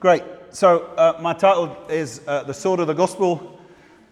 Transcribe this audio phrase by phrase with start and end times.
[0.00, 0.22] Great.
[0.48, 3.60] So, uh, my title is uh, The Sword of the Gospel.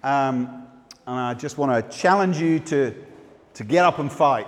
[0.03, 0.67] Um,
[1.07, 2.95] and I just want to challenge you to,
[3.55, 4.47] to get up and fight.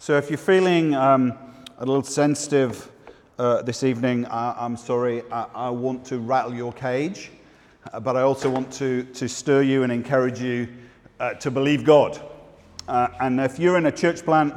[0.00, 1.38] So, if you're feeling um,
[1.78, 2.90] a little sensitive
[3.38, 5.22] uh, this evening, I, am sorry.
[5.30, 7.30] I, I, want to rattle your cage,
[7.92, 10.66] uh, but I also want to, to stir you and encourage you
[11.20, 12.20] uh, to believe God.
[12.88, 14.52] Uh, and if you're in a church plant,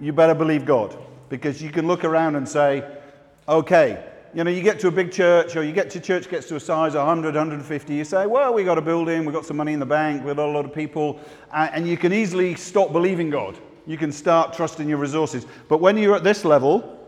[0.00, 0.98] you better believe God
[1.28, 2.84] because you can look around and say,
[3.48, 6.48] okay, you know, you get to a big church or you get to church gets
[6.48, 9.44] to a size of 100, 150, you say, well, we got a building, we've got
[9.44, 11.20] some money in the bank, we've got a lot of people,
[11.52, 13.58] and you can easily stop believing God.
[13.86, 15.46] You can start trusting your resources.
[15.68, 16.98] But when you're at this level,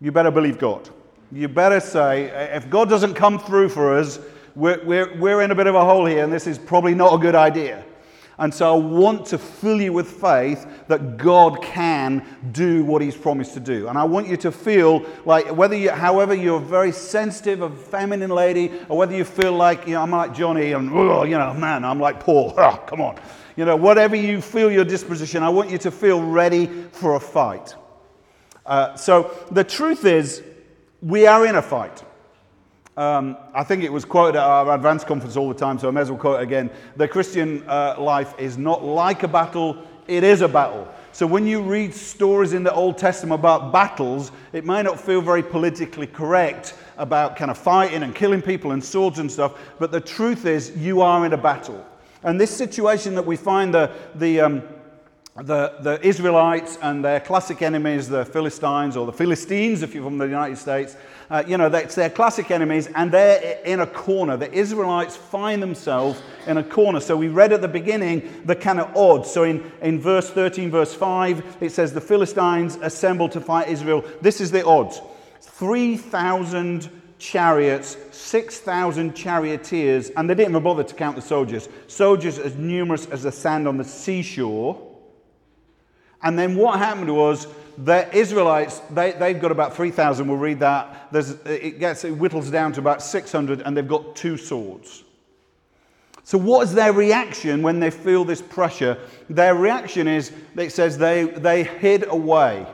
[0.00, 0.90] you better believe God.
[1.32, 2.24] You better say,
[2.54, 4.18] if God doesn't come through for us,
[4.54, 7.14] we're, we're, we're in a bit of a hole here, and this is probably not
[7.14, 7.84] a good idea.
[8.38, 13.16] And so I want to fill you with faith that God can do what He's
[13.16, 13.88] promised to do.
[13.88, 18.30] And I want you to feel like whether you, however you're very sensitive, a feminine
[18.30, 21.84] lady, or whether you feel like, you know, I'm like Johnny and, you know, man,
[21.84, 22.54] I'm like Paul.
[22.66, 23.16] Oh, come on.
[23.56, 27.20] You know, whatever you feel your disposition, I want you to feel ready for a
[27.20, 27.74] fight.
[28.66, 30.42] Uh, so the truth is,
[31.00, 32.02] we are in a fight.
[32.96, 35.90] Um, I think it was quoted at our Advance conference all the time, so I
[35.90, 36.70] may as well quote it again.
[36.96, 40.88] The Christian uh, life is not like a battle, it is a battle.
[41.12, 45.20] So when you read stories in the Old Testament about battles, it may not feel
[45.20, 49.90] very politically correct about kind of fighting and killing people and swords and stuff, but
[49.90, 51.84] the truth is you are in a battle.
[52.22, 54.62] And this situation that we find the, the um,
[55.42, 60.18] the, the Israelites and their classic enemies, the Philistines or the Philistines, if you're from
[60.18, 60.96] the United States,
[61.28, 64.36] uh, you know, it's their classic enemies, and they're in a corner.
[64.36, 67.00] The Israelites find themselves in a corner.
[67.00, 69.30] So we read at the beginning the kind of odds.
[69.30, 74.04] So in, in verse 13, verse 5, it says, The Philistines assembled to fight Israel.
[74.20, 75.00] This is the odds
[75.40, 81.68] 3,000 chariots, 6,000 charioteers, and they didn't even bother to count the soldiers.
[81.88, 84.85] Soldiers as numerous as the sand on the seashore.
[86.22, 87.46] And then what happened was
[87.78, 91.08] the Israelites, they, they've got about 3,000, we'll read that.
[91.12, 95.04] There's, it, gets, it whittles down to about 600, and they've got two swords.
[96.24, 98.98] So, what is their reaction when they feel this pressure?
[99.30, 102.66] Their reaction is, it says they, they hid away.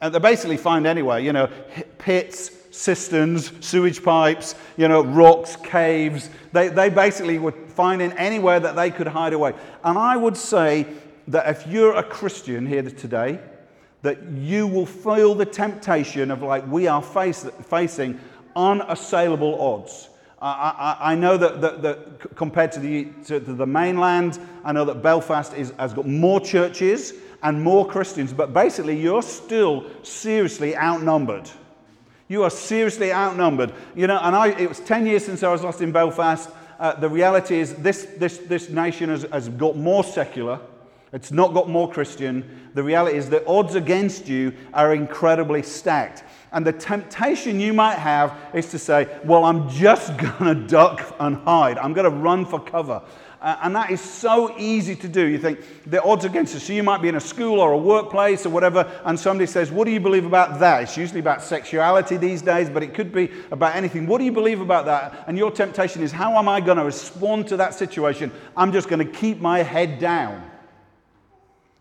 [0.00, 1.50] And they basically find anywhere, you know,
[1.98, 6.30] pits, cisterns, sewage pipes, you know, rocks, caves.
[6.52, 9.52] They, they basically were finding anywhere that they could hide away.
[9.84, 10.86] And I would say
[11.28, 13.38] that if you're a Christian here today,
[14.02, 18.18] that you will feel the temptation of like we are face, facing
[18.56, 20.08] unassailable odds.
[20.40, 24.84] I, I, I know that, that, that, compared to the, to the mainland, I know
[24.84, 27.12] that Belfast is, has got more churches
[27.42, 31.50] and more Christians, but basically you're still seriously outnumbered.
[32.28, 33.72] You are seriously outnumbered.
[33.96, 36.50] You know, and I, it was 10 years since I was last in Belfast.
[36.78, 40.60] Uh, the reality is this, this, this nation has, has got more secular.
[41.12, 42.70] It's not got more Christian.
[42.74, 46.22] The reality is the odds against you are incredibly stacked.
[46.52, 51.16] And the temptation you might have is to say, Well, I'm just going to duck
[51.18, 51.78] and hide.
[51.78, 53.02] I'm going to run for cover.
[53.40, 55.24] Uh, and that is so easy to do.
[55.24, 56.64] You think the odds against us.
[56.64, 59.70] So you might be in a school or a workplace or whatever, and somebody says,
[59.70, 60.82] What do you believe about that?
[60.82, 64.06] It's usually about sexuality these days, but it could be about anything.
[64.06, 65.24] What do you believe about that?
[65.28, 68.32] And your temptation is, How am I going to respond to that situation?
[68.56, 70.47] I'm just going to keep my head down.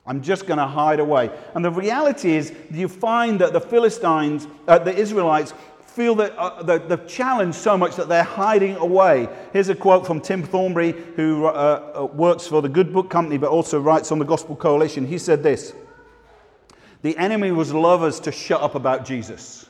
[0.07, 1.29] I'm just going to hide away.
[1.53, 5.53] And the reality is, you find that the Philistines, uh, the Israelites,
[5.85, 9.27] feel that, uh, the, the challenge so much that they're hiding away.
[9.51, 13.37] Here's a quote from Tim Thornborough, who uh, uh, works for the Good Book Company
[13.37, 15.05] but also writes on the Gospel Coalition.
[15.05, 15.73] He said this
[17.01, 19.67] The enemy would love us to shut up about Jesus.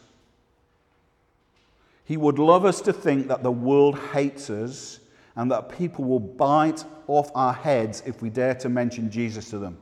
[2.05, 4.99] He would love us to think that the world hates us
[5.35, 9.59] and that people will bite off our heads if we dare to mention Jesus to
[9.59, 9.77] them.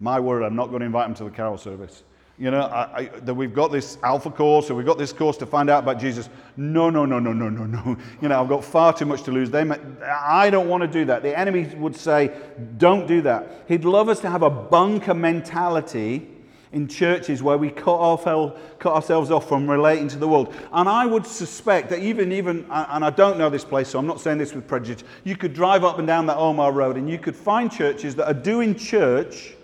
[0.00, 2.02] My word, I'm not going to invite them to the carol service.
[2.38, 5.36] You know, I, I, that we've got this alpha course or we've got this course
[5.36, 6.30] to find out about Jesus.
[6.56, 7.98] No, no, no, no, no, no, no.
[8.22, 9.50] You know, I've got far too much to lose.
[9.50, 9.60] They,
[10.02, 11.22] I don't want to do that.
[11.22, 12.34] The enemy would say,
[12.78, 13.66] don't do that.
[13.68, 16.26] He'd love us to have a bunker mentality
[16.72, 20.54] in churches where we cut ourselves, cut ourselves off from relating to the world.
[20.72, 24.06] And I would suspect that even, even, and I don't know this place, so I'm
[24.06, 27.10] not saying this with prejudice, you could drive up and down that Ormeau Road and
[27.10, 29.56] you could find churches that are doing church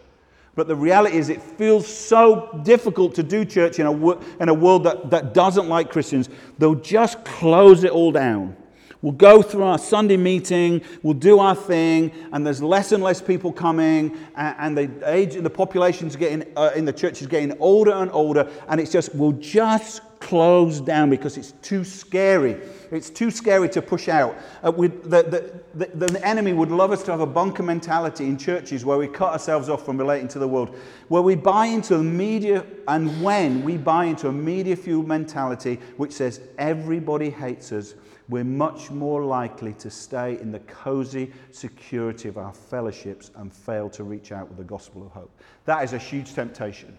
[0.57, 4.55] but the reality is, it feels so difficult to do church in a, in a
[4.55, 6.31] world that, that doesn't like Christians.
[6.59, 8.57] They'll just close it all down.
[9.03, 13.21] We'll go through our Sunday meeting, we'll do our thing, and there's less and less
[13.21, 17.57] people coming, and, and the age, the population's getting uh, in the church is getting
[17.61, 22.61] older and older, and it's just we'll just closed down because it's too scary.
[22.91, 24.37] It's too scary to push out.
[24.61, 28.37] Uh, the, the, the, the, enemy would love us to have a bunker mentality in
[28.37, 30.77] churches where we cut ourselves off from relating to the world,
[31.07, 35.79] where we buy into the media, and when we buy into a media fueled mentality
[35.97, 37.95] which says everybody hates us,
[38.29, 43.89] we're much more likely to stay in the cozy security of our fellowships and fail
[43.91, 45.31] to reach out with the gospel of hope.
[45.67, 46.99] That is a huge temptation.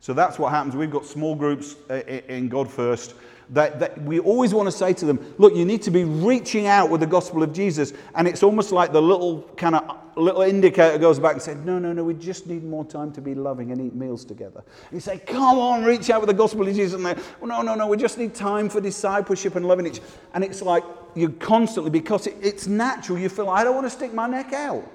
[0.00, 0.76] So that's what happens.
[0.76, 1.94] We've got small groups uh,
[2.28, 3.14] in Godfirst.
[3.50, 6.66] That, that, we always want to say to them, look, you need to be reaching
[6.66, 7.92] out with the gospel of Jesus.
[8.16, 11.78] And it's almost like the little kind of little indicator goes back and says, no,
[11.78, 14.64] no, no, we just need more time to be loving and eat meals together.
[14.90, 16.94] And you say, come on, reach out with the gospel of Jesus.
[16.94, 17.14] And they,
[17.44, 20.00] no, no, no, we just need time for discipleship and loving each.
[20.34, 20.82] And it's like
[21.14, 24.52] you constantly, because it, it's natural, you feel, I don't want to stick my neck
[24.52, 24.90] out.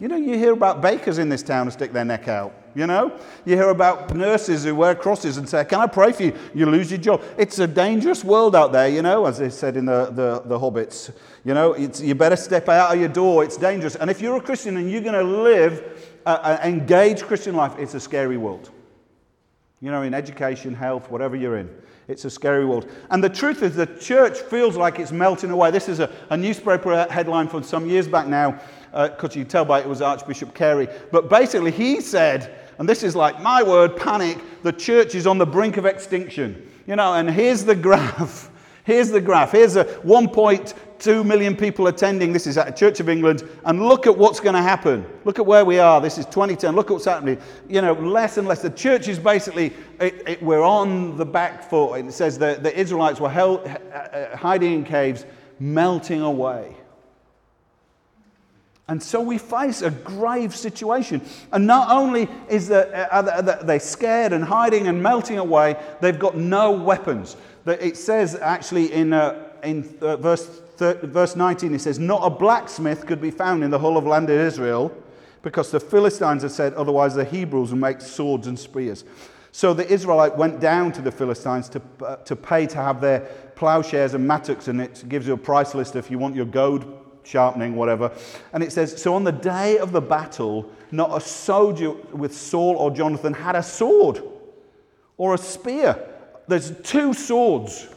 [0.00, 2.52] You know, you hear about bakers in this town who stick their neck out.
[2.74, 6.24] You know, you hear about nurses who wear crosses and say, Can I pray for
[6.24, 6.36] you?
[6.52, 7.22] You lose your job.
[7.38, 10.58] It's a dangerous world out there, you know, as they said in the, the, the
[10.58, 11.12] Hobbits.
[11.44, 13.44] You know, you better step out of your door.
[13.44, 13.94] It's dangerous.
[13.94, 17.94] And if you're a Christian and you're going to live an engaged Christian life, it's
[17.94, 18.70] a scary world.
[19.80, 21.70] You know, in education, health, whatever you're in.
[22.08, 22.90] It's a scary world.
[23.10, 25.70] And the truth is, the church feels like it's melting away.
[25.70, 28.60] This is a, a newspaper headline from some years back now
[28.94, 30.88] because uh, you tell by it, was Archbishop Carey.
[31.10, 35.36] But basically, he said, and this is like my word, panic, the church is on
[35.36, 36.70] the brink of extinction.
[36.86, 38.50] You know, and here's the graph.
[38.84, 39.52] Here's the graph.
[39.52, 42.32] Here's a 1.2 million people attending.
[42.32, 43.42] This is at Church of England.
[43.64, 45.06] And look at what's going to happen.
[45.24, 46.02] Look at where we are.
[46.02, 46.76] This is 2010.
[46.76, 47.40] Look at what's happening.
[47.66, 48.60] You know, less and less.
[48.60, 51.94] The church is basically, it, it, we're on the back foot.
[51.94, 55.24] It says that the Israelites were held, uh, hiding in caves,
[55.58, 56.76] melting away.
[58.86, 61.22] And so we face a grave situation.
[61.52, 66.36] And not only is the, uh, they scared and hiding and melting away, they've got
[66.36, 67.36] no weapons.
[67.66, 73.06] It says actually in, uh, in uh, verse, verse 19, it says, Not a blacksmith
[73.06, 74.94] could be found in the whole of land of Israel
[75.40, 79.04] because the Philistines had said, otherwise the Hebrews will make swords and spears.
[79.52, 83.20] So the Israelite went down to the Philistines to, uh, to pay to have their
[83.54, 87.03] plowshares and mattocks, and it gives you a price list if you want your goad
[87.24, 88.12] sharpening, whatever.
[88.52, 92.76] And it says, So on the day of the battle, not a soldier with Saul
[92.76, 94.22] or Jonathan had a sword
[95.16, 95.98] or a spear.
[96.46, 97.88] There's two swords.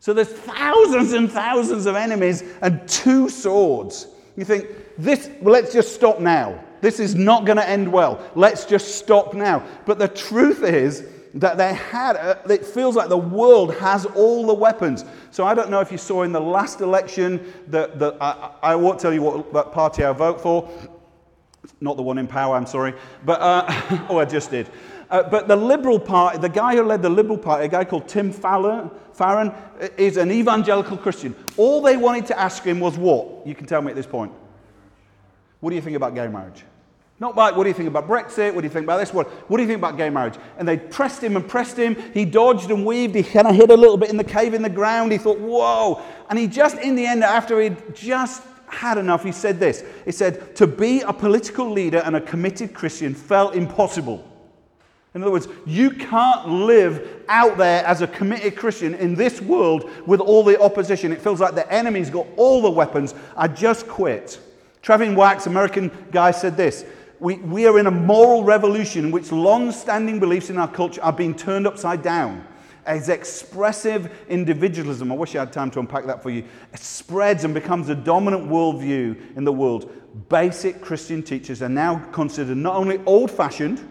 [0.00, 4.06] So there's thousands and thousands of enemies and two swords.
[4.36, 6.64] You think, this, well, let's just stop now.
[6.80, 8.24] This is not going to end well.
[8.36, 9.64] Let's just stop now.
[9.84, 11.04] But the truth is,
[11.40, 15.04] that they had, a, it feels like the world has all the weapons.
[15.30, 18.74] So I don't know if you saw in the last election that, that I, I
[18.74, 20.68] won't tell you what that party I vote for.
[21.80, 22.94] Not the one in power, I'm sorry.
[23.24, 23.66] But, uh,
[24.08, 24.68] oh, I just did.
[25.10, 28.08] Uh, but the Liberal Party, the guy who led the Liberal Party, a guy called
[28.08, 29.52] Tim Farron, Farron,
[29.96, 31.34] is an evangelical Christian.
[31.56, 33.46] All they wanted to ask him was what?
[33.46, 34.32] You can tell me at this point.
[35.60, 36.64] What do you think about gay marriage?
[37.20, 38.54] Not like, what do you think about Brexit?
[38.54, 39.12] What do you think about this?
[39.12, 40.34] What, what do you think about gay marriage?
[40.56, 41.96] And they pressed him and pressed him.
[42.14, 43.14] He dodged and weaved.
[43.16, 45.10] He kind of hid a little bit in the cave in the ground.
[45.10, 46.00] He thought, whoa.
[46.30, 49.82] And he just, in the end, after he'd just had enough, he said this.
[50.04, 54.24] He said, to be a political leader and a committed Christian felt impossible.
[55.14, 59.90] In other words, you can't live out there as a committed Christian in this world
[60.06, 61.10] with all the opposition.
[61.10, 63.14] It feels like the enemy's got all the weapons.
[63.36, 64.38] I just quit.
[64.82, 66.84] Trevin Wax, American guy, said this
[67.20, 71.02] we, we are in a moral revolution in which long standing beliefs in our culture
[71.02, 72.46] are being turned upside down.
[72.86, 76.44] As expressive individualism, I wish I had time to unpack that for you,
[76.74, 79.92] spreads and becomes a dominant worldview in the world.
[80.28, 83.86] Basic Christian teachers are now considered not only old fashioned,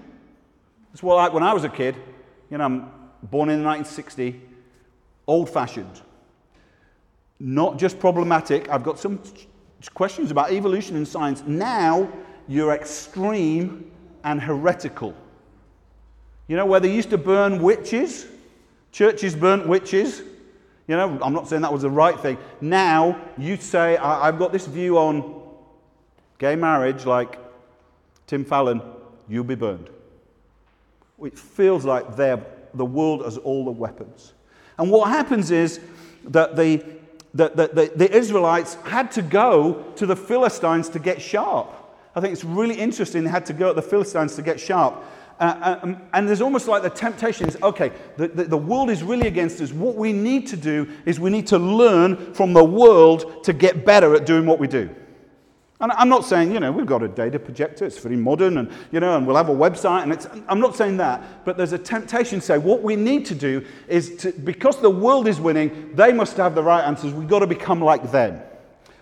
[0.93, 1.96] it's what like when I was a kid,
[2.50, 2.91] you know, I'm
[3.22, 4.41] born in 1960,
[5.27, 6.01] old fashioned,
[7.39, 8.67] not just problematic.
[8.69, 9.22] I've got some
[9.93, 11.43] questions about evolution and science.
[11.46, 12.12] Now,
[12.48, 13.92] you're extreme
[14.24, 15.13] and heretical.
[16.48, 18.25] You know, where they used to burn witches,
[18.92, 20.22] churches burnt witches.
[20.88, 22.38] You know, I'm not saying that was the right thing.
[22.62, 25.42] Now, you say, I've got this view on
[26.38, 27.38] gay marriage, like
[28.27, 28.82] Tim Farron,
[29.27, 29.89] you'll be burned.
[31.22, 34.34] It feels like the world has all the weapons.
[34.77, 35.80] And what happens is
[36.25, 36.84] that the,
[37.34, 41.74] the, the, the Israelites had to go to the Philistines to get sharp.
[42.17, 45.03] I think it's really interesting they had to go at the Philistines to get sharp.
[45.39, 49.03] Uh, um, and there's almost like the temptation is okay, the, the, the, world is
[49.03, 49.71] really against us.
[49.71, 53.86] What we need to do is we need to learn from the world to get
[53.86, 54.89] better at doing what we do.
[55.79, 58.71] And I'm not saying, you know, we've got a data projector, it's very modern, and,
[58.91, 61.74] you know, and we'll have a website, and it's, I'm not saying that, but there's
[61.74, 65.39] a temptation to say what we need to do is to, because the world is
[65.39, 68.41] winning, they must have the right answers, we've got to become like them.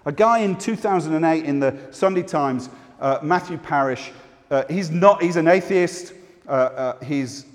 [0.04, 2.70] A guy in 2008 in the Sunday Times,
[3.00, 4.10] uh, Matthew Parris,
[4.52, 6.14] uh, he's not, he's an atheist,
[6.48, 7.46] uh, uh he's,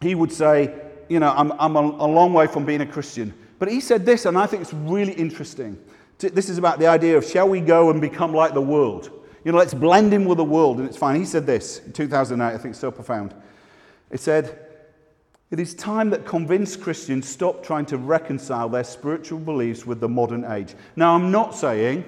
[0.00, 0.74] he would say,
[1.08, 3.32] you know, I'm, I'm a, a long way from being a Christian.
[3.58, 5.78] But he said this, and I think it's really interesting.
[6.18, 9.10] This is about the idea of shall we go and become like the world?
[9.44, 11.18] You know, let's blend in with the world, and it's fine.
[11.20, 13.34] He said this in 2008, I think it's so profound.
[14.10, 14.58] He said,
[15.50, 20.08] It is time that convinced Christians stop trying to reconcile their spiritual beliefs with the
[20.08, 20.74] modern age.
[20.96, 22.04] Now, I'm not saying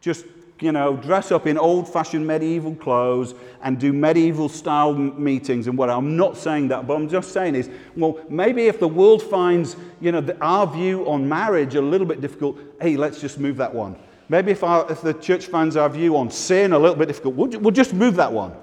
[0.00, 0.26] just
[0.64, 5.76] you know, dress up in old fashioned medieval clothes and do medieval style meetings and
[5.76, 5.90] what.
[5.90, 9.76] I'm not saying that, but I'm just saying is, well, maybe if the world finds,
[10.00, 13.58] you know, the, our view on marriage a little bit difficult, hey, let's just move
[13.58, 13.94] that one.
[14.30, 17.34] Maybe if, our, if the church finds our view on sin a little bit difficult,
[17.34, 18.56] we'll, we'll just move that one.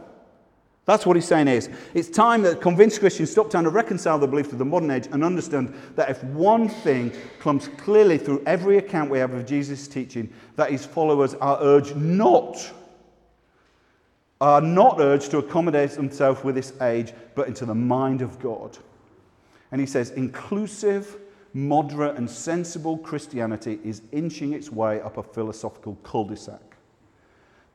[0.86, 4.28] That's what he's saying is it's time that convinced Christians stop trying to reconcile the
[4.28, 8.78] belief to the modern age and understand that if one thing comes clearly through every
[8.78, 12.72] account we have of Jesus' teaching, that his followers are urged not,
[14.40, 18.78] are not urged to accommodate themselves with this age, but into the mind of God.
[19.72, 21.16] And he says, inclusive,
[21.54, 26.71] moderate, and sensible Christianity is inching its way up a philosophical cul de sac.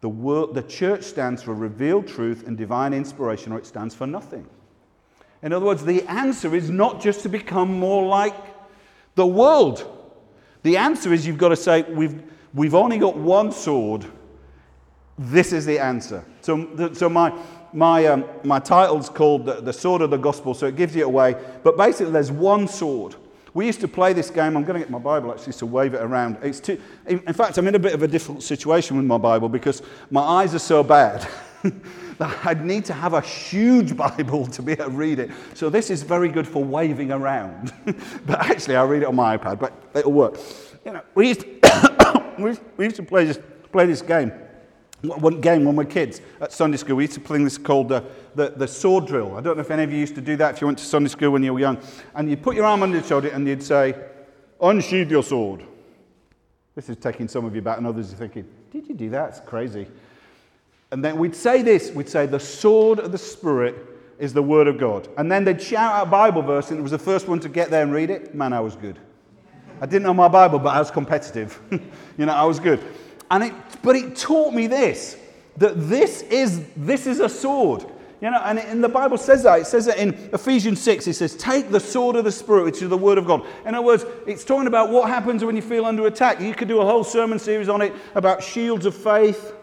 [0.01, 4.07] The, word, the church stands for revealed truth and divine inspiration, or it stands for
[4.07, 4.47] nothing.
[5.43, 8.35] In other words, the answer is not just to become more like
[9.15, 9.93] the world.
[10.63, 12.23] The answer is you've got to say, we've,
[12.53, 14.05] we've only got one sword.
[15.19, 16.25] This is the answer.
[16.41, 17.33] So, so my,
[17.73, 21.05] my, um, my title's called the, the Sword of the Gospel, so it gives you
[21.05, 21.37] away.
[21.63, 23.17] But basically, there's one sword.
[23.57, 24.55] We used to play this game.
[24.55, 26.37] I'm going to get my Bible actually to wave it around.
[26.43, 29.49] It's too, in, fact, I'm in a bit of a difficult situation with my Bible
[29.49, 31.27] because my eyes are so bad.
[32.19, 35.31] that I'd need to have a huge Bible to be able to read it.
[35.55, 37.73] So this is very good for waving around.
[38.27, 40.39] but actually, I'll read it on my iPad, but it'll work.
[40.85, 43.39] You know, we used to, we used to play, this,
[43.73, 44.33] play this game
[45.03, 47.89] one game when we were kids at Sunday school, we used to play this called
[47.89, 49.37] the, the, the, sword drill.
[49.37, 50.85] I don't know if any of you used to do that if you went to
[50.85, 51.79] Sunday school when you were young.
[52.15, 53.95] And you'd put your arm under your shoulder and you'd say,
[54.61, 55.65] unsheathe your sword.
[56.75, 59.31] This is taking some of you back, and others are thinking, did you do that?
[59.31, 59.87] It's crazy.
[60.91, 63.75] And then we'd say this we'd say, the sword of the Spirit
[64.19, 65.09] is the Word of God.
[65.17, 67.49] And then they'd shout out a Bible verse, and it was the first one to
[67.49, 68.35] get there and read it.
[68.35, 68.99] Man, I was good.
[69.81, 71.61] I didn't know my Bible, but I was competitive.
[71.71, 72.83] you know, I was good.
[73.31, 73.53] And it,
[73.83, 75.17] but it taught me this
[75.57, 77.87] that this is, this is a sword.
[78.21, 79.61] You know, and, and the Bible says that.
[79.61, 81.07] It says that in Ephesians 6.
[81.07, 83.45] It says, Take the sword of the Spirit, which is the Word of God.
[83.65, 86.41] In other words, it's talking about what happens when you feel under attack.
[86.41, 89.55] You could do a whole sermon series on it about shields of faith.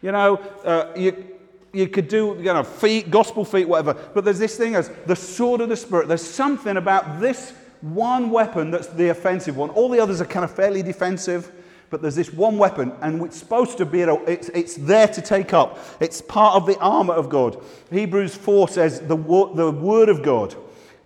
[0.00, 1.24] You know, uh, you,
[1.72, 3.94] you could do, you know, feet, gospel feet, whatever.
[3.94, 6.08] But there's this thing as the sword of the Spirit.
[6.08, 7.52] There's something about this
[7.82, 9.70] one weapon that's the offensive one.
[9.70, 11.52] All the others are kind of fairly defensive
[11.92, 15.52] but there's this one weapon, and it's supposed to be, it's, it's there to take
[15.52, 15.78] up.
[16.00, 17.62] It's part of the armor of God.
[17.90, 20.56] Hebrews 4 says the, the word of God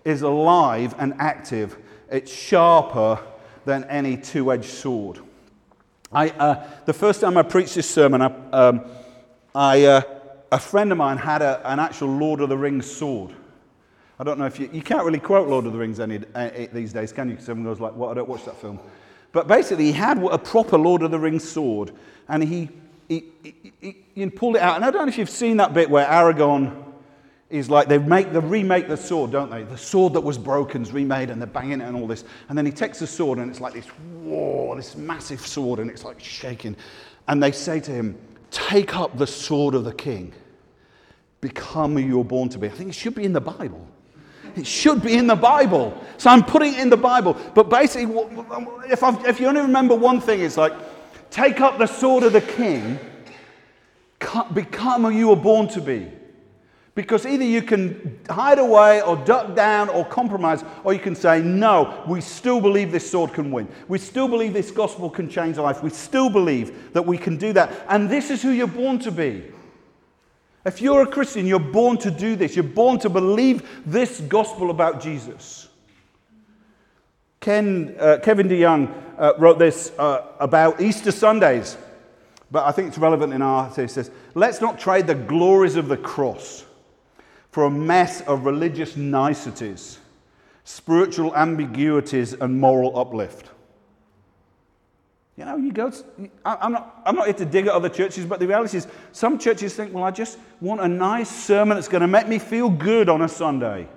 [0.05, 1.77] is alive and active,
[2.09, 3.19] it's sharper
[3.65, 5.19] than any two edged sword.
[6.09, 8.85] I, uh, the first time I preached this sermon, I, um,
[9.53, 10.01] I, uh,
[10.53, 13.35] a friend of mine had a, an actual Lord of the Rings sword.
[14.17, 16.49] I don't know if you, you can't really quote Lord of the Rings any, uh,
[16.71, 17.33] these days, can you?
[17.33, 18.11] Because everyone goes like, "What?
[18.11, 18.79] I don't watch that film."
[19.37, 21.91] But basically, he had a proper Lord of the Rings sword,
[22.27, 22.69] and he,
[23.07, 23.25] he,
[23.79, 24.77] he, he pulled it out.
[24.77, 26.83] And I don't know if you've seen that bit where Aragorn
[27.51, 29.61] is like they make the remake the sword, don't they?
[29.61, 32.23] The sword that was broken is remade, and they're banging it and all this.
[32.49, 35.91] And then he takes the sword, and it's like this whoa, this massive sword, and
[35.91, 36.75] it's like shaking.
[37.27, 38.17] And they say to him,
[38.49, 40.33] "Take up the sword of the king.
[41.41, 43.87] Become who you're born to be." I think it should be in the Bible.
[44.57, 45.95] It should be in the Bible.
[46.17, 47.37] So I'm putting it in the Bible.
[47.53, 48.11] But basically,
[48.89, 50.73] if, if you only remember one thing, it's like
[51.29, 52.99] take up the sword of the king,
[54.53, 56.11] become who you were born to be.
[56.95, 61.43] Because either you can hide away or duck down or compromise, or you can say,
[61.43, 63.67] No, we still believe this sword can win.
[63.87, 65.83] We still believe this gospel can change life.
[65.83, 67.71] We still believe that we can do that.
[67.87, 69.43] And this is who you're born to be.
[70.65, 72.55] If you're a Christian, you're born to do this.
[72.55, 75.69] You're born to believe this gospel about Jesus.
[77.39, 81.77] Ken, uh, Kevin DeYoung uh, wrote this uh, about Easter Sundays,
[82.51, 83.69] but I think it's relevant in our.
[83.69, 86.65] He says, Let's not trade the glories of the cross
[87.51, 89.99] for a mess of religious niceties,
[90.63, 93.49] spiritual ambiguities, and moral uplift.
[95.37, 96.03] You know, you go, to,
[96.43, 99.37] I'm, not, I'm not here to dig at other churches, but the reality is some
[99.37, 102.71] churches think, well, I just want a nice sermon that's going to make me feel
[102.71, 103.87] good on a Sunday.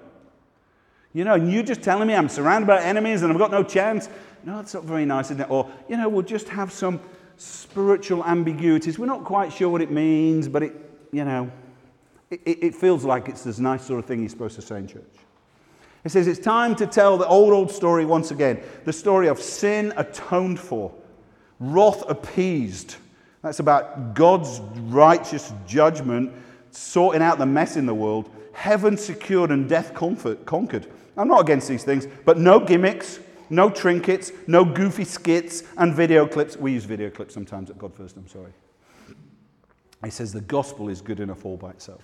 [1.15, 3.63] You know, and you're just telling me I'm surrounded by enemies and I've got no
[3.63, 4.11] chance.
[4.45, 5.51] No, that's not very nice, isn't it?
[5.51, 7.01] Or, you know, we'll just have some
[7.39, 8.99] spiritual ambiguities.
[8.99, 10.75] We're not quite sure what it means, but it,
[11.11, 11.51] you know,
[12.31, 14.87] it, it feels like it's this nice sort of thing you're supposed to say in
[14.87, 15.05] church.
[16.05, 19.41] It says it's time to tell the old, old story once again the story of
[19.41, 20.95] sin atoned for
[21.61, 22.97] wrath appeased.
[23.43, 26.33] That's about God's righteous judgment,
[26.73, 30.87] sorting out the mess in the world, heaven secured and death comfort, conquered.
[31.17, 36.27] I'm not against these things, but no gimmicks, no trinkets, no goofy skits and video
[36.27, 36.57] clips.
[36.57, 38.53] We use video clips sometimes at Godfirst, I'm sorry.
[40.05, 42.03] He says the gospel is good enough all by itself.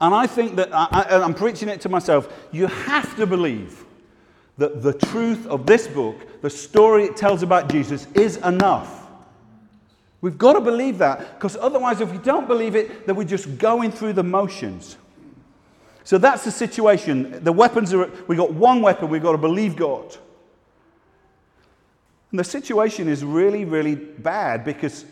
[0.00, 2.28] And I think that I, am preaching it to myself.
[2.50, 3.83] You have to believe
[4.58, 9.08] that the truth of this book, the story it tells about Jesus, is enough.
[10.20, 13.58] We've got to believe that because otherwise, if we don't believe it, then we're just
[13.58, 14.96] going through the motions.
[16.04, 17.42] So that's the situation.
[17.42, 20.16] The weapons are, we've got one weapon, we've got to believe God.
[22.30, 25.04] And the situation is really, really bad because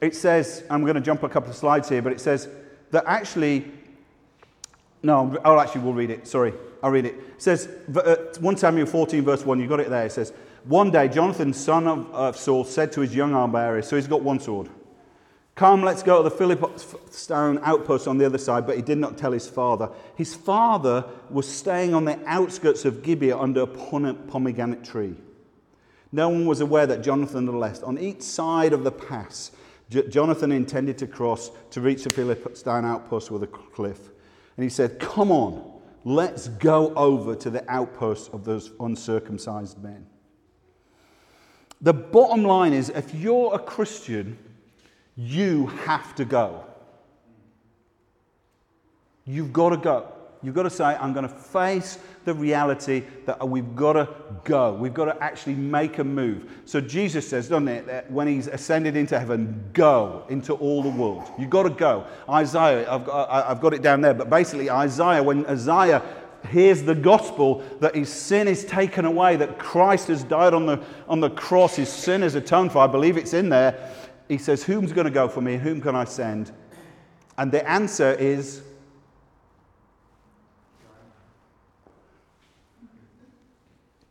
[0.00, 2.48] it says, I'm going to jump a couple of slides here, but it says
[2.90, 3.70] that actually,
[5.02, 6.26] no, oh, actually, we'll read it.
[6.26, 6.52] Sorry.
[6.82, 7.14] I'll read it.
[7.14, 10.06] It says, uh, 1 Samuel 14, verse 1, you've got it there.
[10.06, 10.32] It says,
[10.64, 14.22] One day Jonathan, son of Saul, said to his young arm bearer, so he's got
[14.22, 14.68] one sword,
[15.58, 18.64] Come, let's go to the Philistine outpost on the other side.
[18.64, 19.90] But he did not tell his father.
[20.14, 25.16] His father was staying on the outskirts of Gibeah under a pomegranate tree.
[26.12, 27.82] No one was aware that Jonathan had left.
[27.82, 29.50] On each side of the pass,
[29.90, 34.10] Jonathan intended to cross to reach the Philistine outpost with a cliff.
[34.58, 35.68] And he said, Come on,
[36.08, 40.06] Let's go over to the outposts of those uncircumcised men.
[41.82, 44.38] The bottom line is if you're a Christian,
[45.16, 46.64] you have to go.
[49.26, 50.12] You've got to go.
[50.42, 54.08] You've got to say, I'm going to face the reality that uh, we've got to
[54.44, 54.72] go.
[54.74, 56.50] We've got to actually make a move.
[56.64, 60.90] So Jesus says, doesn't it, that when he's ascended into heaven, go into all the
[60.90, 61.28] world.
[61.38, 62.06] You've got to go.
[62.28, 66.02] Isaiah, I've got, I've got it down there, but basically, Isaiah, when Isaiah
[66.48, 70.80] hears the gospel that his sin is taken away, that Christ has died on the,
[71.08, 73.92] on the cross, his sin is atoned for, I believe it's in there.
[74.28, 75.56] He says, Whom's going to go for me?
[75.56, 76.52] Whom can I send?
[77.38, 78.62] And the answer is,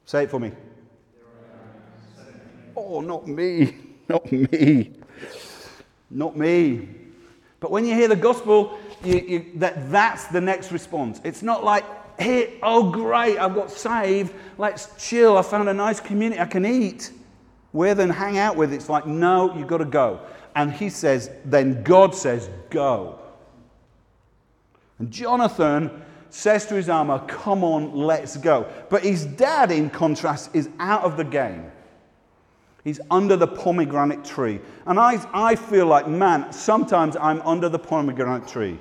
[0.08, 0.54] Say it for me.
[2.78, 3.76] Oh, not me.
[4.10, 4.93] Not me.
[6.10, 6.88] Not me.
[7.60, 11.20] But when you hear the gospel, you, you, that, that's the next response.
[11.26, 11.84] It's not like,
[12.17, 14.34] hey, oh, great, I've got saved.
[14.58, 15.38] Let's chill.
[15.38, 17.12] I found a nice community I can eat
[17.74, 18.72] with and hang out with.
[18.72, 20.22] It's like, no, you've got to go.
[20.56, 23.20] And he says, then God says, go.
[25.00, 26.02] And Jonathan
[26.38, 28.67] says to his armor, Come on, let's go.
[28.89, 31.71] But his dad, in contrast, is out of the game.
[32.84, 34.60] He's under the pomegranate tree.
[34.86, 38.80] And I, I feel like, man, sometimes I'm under the pomegranate tree.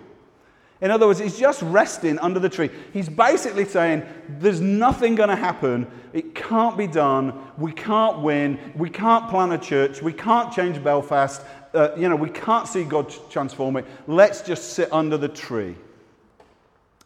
[0.82, 2.68] In other words, he's just resting under the tree.
[2.92, 4.02] He's basically saying,
[4.38, 5.90] There's nothing going to happen.
[6.12, 7.42] It can't be done.
[7.56, 8.58] We can't win.
[8.76, 10.02] We can't plan a church.
[10.02, 11.40] We can't change Belfast.
[11.72, 13.86] Uh, you know, we can't see God transform it.
[14.06, 15.74] Let's just sit under the tree.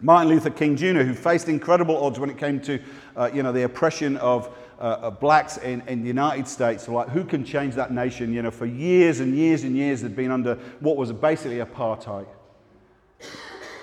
[0.01, 2.81] Martin Luther King Jr., who faced incredible odds when it came to
[3.17, 6.89] uh, you know, the oppression of, uh, blacks in, in the United States.
[6.89, 8.33] like, who can change that nation?
[8.33, 12.27] You know, for years and years and years, they'd been under what was basically apartheid.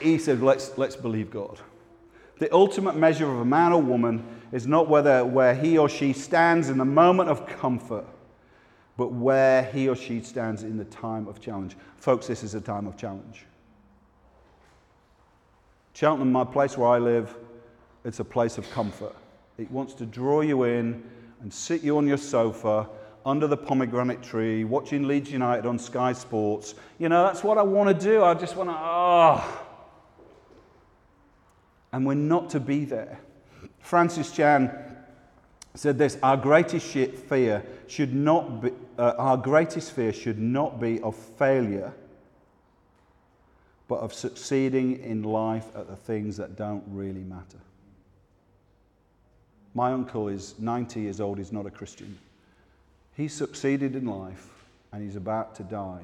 [0.02, 1.60] He said, let's, let's believe God.
[2.40, 6.14] The ultimate measure of a man or woman is not whether where he or she
[6.14, 8.06] stands in the moment of comfort,
[8.96, 11.76] but where he or she stands in the time of challenge.
[11.98, 13.46] Folks, this is a time of challenge.
[15.98, 17.36] Cheltenham, my place where I live,
[18.06, 19.16] it's a place of comfort.
[19.58, 21.04] It wants to draw you in
[21.42, 22.88] and sit you on your sofa
[23.26, 26.76] under the pomegranate tree, watching Leeds United on Sky Sports.
[27.00, 28.24] You know, that's what I want to do.
[28.24, 29.44] I just want to, ah.
[29.44, 29.68] Oh.
[31.94, 33.20] And we're not to be there.
[33.80, 34.72] Francis Chan
[35.74, 41.02] said this Our greatest fear should not be, uh, our greatest fear should not be
[41.02, 41.92] of failure
[43.88, 47.60] but of succeeding in life at the things that don't really matter.
[49.74, 52.18] My uncle is 90 years old, he's not a Christian.
[53.16, 54.50] He succeeded in life
[54.92, 56.04] and he's about to die.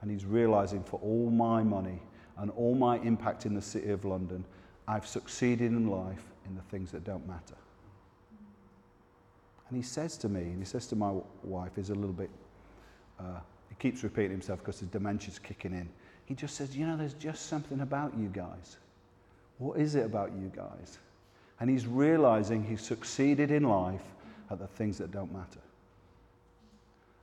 [0.00, 2.00] And he's realizing for all my money
[2.38, 4.44] and all my impact in the city of London,
[4.86, 7.56] I've succeeded in life in the things that don't matter.
[9.68, 11.12] And he says to me, and he says to my
[11.42, 12.30] wife, he's a little bit,
[13.18, 15.88] uh, he keeps repeating himself because his dementia's kicking in.
[16.26, 18.76] He just says, You know, there's just something about you guys.
[19.58, 20.98] What is it about you guys?
[21.58, 24.02] And he's realizing he's succeeded in life
[24.50, 25.60] at the things that don't matter.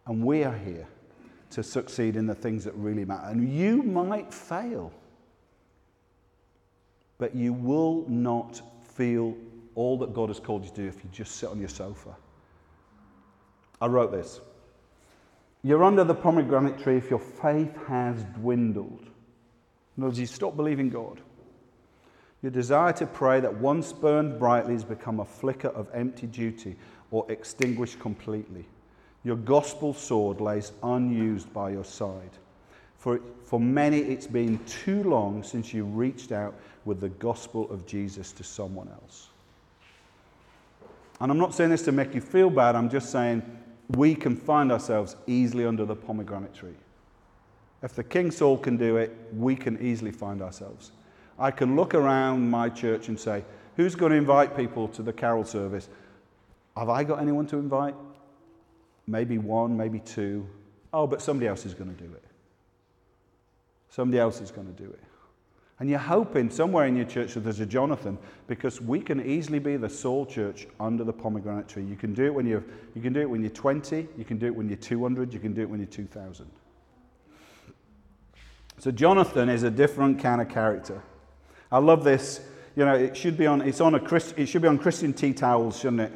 [0.08, 0.88] And we are here
[1.52, 3.28] to succeed in the things that really matter.
[3.28, 4.92] And you might fail,
[7.20, 8.62] but you will not
[8.96, 9.36] feel
[9.76, 12.16] all that God has called you to do if you just sit on your sofa.
[13.80, 14.40] I wrote this.
[15.64, 19.08] You're under the pomegranate tree if your faith has dwindled.
[19.96, 21.22] In other words, you stop believing God.
[22.42, 26.76] Your desire to pray that once burned brightly has become a flicker of empty duty
[27.12, 28.66] or extinguished completely.
[29.24, 32.32] Your gospel sword lays unused by your side.
[32.98, 37.86] For, for many, it's been too long since you reached out with the gospel of
[37.86, 39.30] Jesus to someone else.
[41.22, 43.42] And I'm not saying this to make you feel bad, I'm just saying
[43.96, 46.76] we can find ourselves easily under the pomegranate tree.
[47.82, 50.92] If the King Saul can do it, we can easily find ourselves.
[51.38, 53.44] I can look around my church and say,
[53.76, 55.90] who's going to invite people to the carol service?
[56.78, 57.96] Have I got anyone to invite?
[59.06, 60.48] Maybe one, maybe two.
[60.94, 62.24] Oh, but somebody else is going to do it.
[63.90, 65.04] Somebody else is going to do it.
[65.80, 69.60] And you're hoping somewhere in your church that there's a Jonathan because we can easily
[69.60, 71.84] be the Saul church under the pomegranate tree.
[71.84, 72.64] You can do it when you're,
[72.96, 75.40] you can do it when you're 20, you can do it when you're 200, you
[75.40, 76.46] can do it when you're 2000.
[78.80, 81.02] So Jonathan is a different kind of character.
[81.72, 82.42] I love this.
[82.76, 85.14] You know, it should be on, it's on a Christ, it should be on Christian
[85.14, 86.12] tea towels, shouldn't it?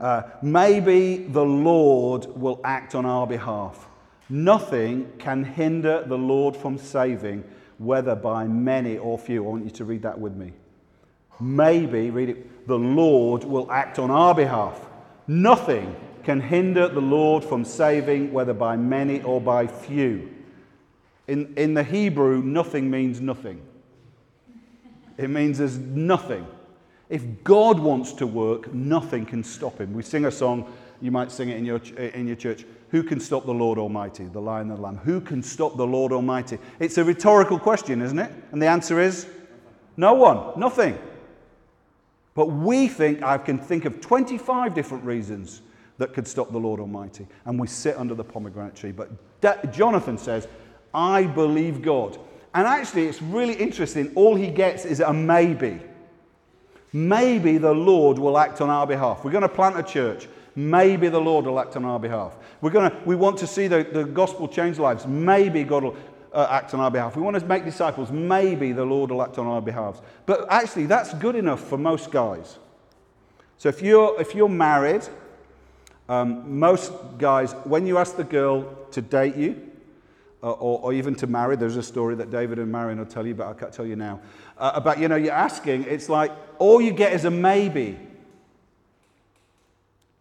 [0.00, 3.86] Uh, maybe the Lord will act on our behalf.
[4.28, 7.44] Nothing can hinder the Lord from saving,
[7.82, 9.44] whether by many or few.
[9.44, 10.52] I want you to read that with me.
[11.40, 14.80] Maybe, read it, the Lord will act on our behalf.
[15.26, 20.30] Nothing can hinder the Lord from saving, whether by many or by few.
[21.26, 23.60] In, in the Hebrew, nothing means nothing.
[25.18, 26.46] It means there's nothing.
[27.08, 29.92] If God wants to work, nothing can stop him.
[29.92, 32.64] We sing a song, you might sing it in your, in your church.
[32.90, 34.98] Who can stop the Lord Almighty, the lion and the lamb?
[34.98, 36.58] Who can stop the Lord Almighty?
[36.78, 38.30] It's a rhetorical question, isn't it?
[38.52, 39.26] And the answer is
[39.96, 40.96] no one, nothing.
[42.34, 45.60] But we think, I can think of 25 different reasons
[45.98, 47.26] that could stop the Lord Almighty.
[47.44, 48.92] And we sit under the pomegranate tree.
[48.92, 49.10] But
[49.72, 50.46] Jonathan says,
[50.94, 52.18] I believe God.
[52.54, 54.12] And actually, it's really interesting.
[54.14, 55.80] All he gets is a maybe.
[56.92, 59.24] Maybe the Lord will act on our behalf.
[59.24, 60.28] We're going to plant a church.
[60.54, 62.36] Maybe the Lord will act on our behalf.
[62.60, 65.06] We're to, we want to see the, the gospel change lives.
[65.06, 65.96] Maybe God will
[66.32, 67.16] uh, act on our behalf.
[67.16, 68.10] We want to make disciples.
[68.10, 70.00] Maybe the Lord will act on our behalf.
[70.26, 72.58] But actually, that's good enough for most guys.
[73.58, 75.08] So if you're, if you're married,
[76.08, 79.70] um, most guys, when you ask the girl to date you,
[80.42, 81.54] uh, or, or, even to marry.
[81.54, 83.94] There's a story that David and Marion will tell you, but I can't tell you
[83.94, 84.20] now.
[84.58, 87.96] Uh, about, you know, you're asking, it's like all you get is a maybe.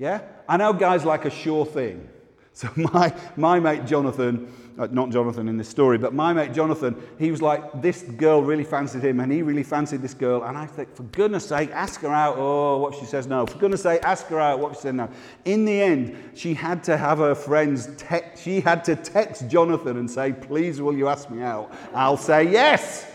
[0.02, 0.22] Yeah?
[0.50, 2.10] I know guys like a sure thing.
[2.54, 6.96] So my, my mate Jonathan, uh, not Jonathan in this story, but my mate Jonathan,
[7.20, 10.42] he was like, this girl really fancied him, and he really fancied this girl.
[10.42, 12.36] And I think, for goodness sake, ask her out.
[12.40, 13.46] Oh, what she says no.
[13.46, 14.58] For goodness sake, ask her out.
[14.58, 15.08] What she said no.
[15.46, 19.98] In the end, she had to have her friends, text, she had to text Jonathan
[19.98, 21.72] and say, please, will you ask me out?
[21.94, 23.06] I'll say yes.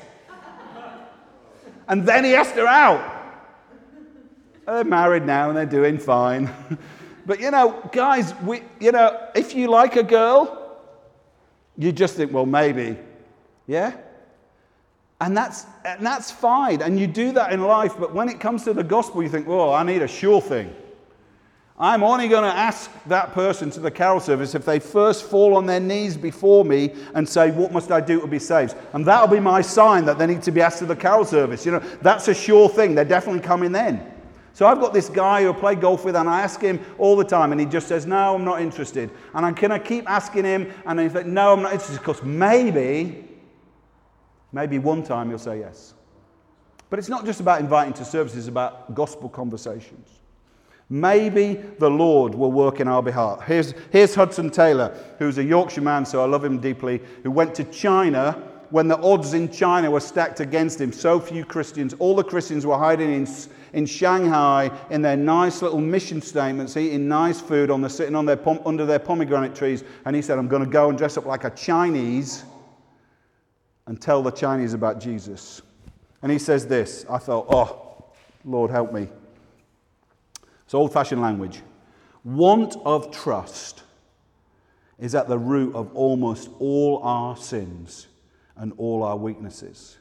[1.88, 3.15] and then he asked her out.
[4.66, 6.50] They're married now and they're doing fine.
[7.26, 10.78] But you know, guys, we, you know, if you like a girl,
[11.76, 12.96] you just think, well, maybe.
[13.66, 13.96] Yeah?
[15.20, 16.82] And that's, and that's fine.
[16.82, 17.94] And you do that in life.
[17.98, 20.72] But when it comes to the gospel, you think, well, I need a sure thing.
[21.78, 25.56] I'm only going to ask that person to the carol service if they first fall
[25.56, 28.74] on their knees before me and say, What must I do to be saved?
[28.94, 31.66] And that'll be my sign that they need to be asked to the carol service.
[31.66, 32.94] You know, that's a sure thing.
[32.94, 34.10] They're definitely coming then.
[34.56, 37.14] So I've got this guy who I play golf with, and I ask him all
[37.14, 39.10] the time, and he just says, No, I'm not interested.
[39.34, 42.22] And I can I keep asking him, and he's like, No, I'm not interested, because
[42.22, 43.28] maybe,
[44.52, 45.92] maybe one time he'll say yes.
[46.88, 50.08] But it's not just about inviting to services, it's about gospel conversations.
[50.88, 53.42] Maybe the Lord will work in our behalf.
[53.42, 57.54] Here's, here's Hudson Taylor, who's a Yorkshire man, so I love him deeply, who went
[57.56, 60.92] to China when the odds in China were stacked against him.
[60.92, 63.26] So few Christians, all the Christians were hiding in
[63.76, 68.24] in Shanghai in their nice little mission statements, eating nice food, on the, sitting on
[68.24, 69.84] their pom- under their pomegranate trees.
[70.06, 72.44] And he said, I'm going to go and dress up like a Chinese
[73.86, 75.60] and tell the Chinese about Jesus.
[76.22, 78.06] And he says this I thought, oh,
[78.46, 79.08] Lord, help me.
[80.64, 81.60] It's old fashioned language.
[82.24, 83.82] Want of trust
[84.98, 88.06] is at the root of almost all our sins
[88.56, 89.98] and all our weaknesses.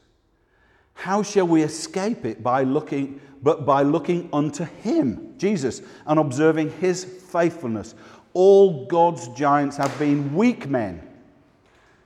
[0.95, 2.41] How shall we escape it?
[2.41, 7.93] By looking, but by looking unto Him, Jesus, and observing His faithfulness.
[8.34, 11.08] All God's giants have been weak men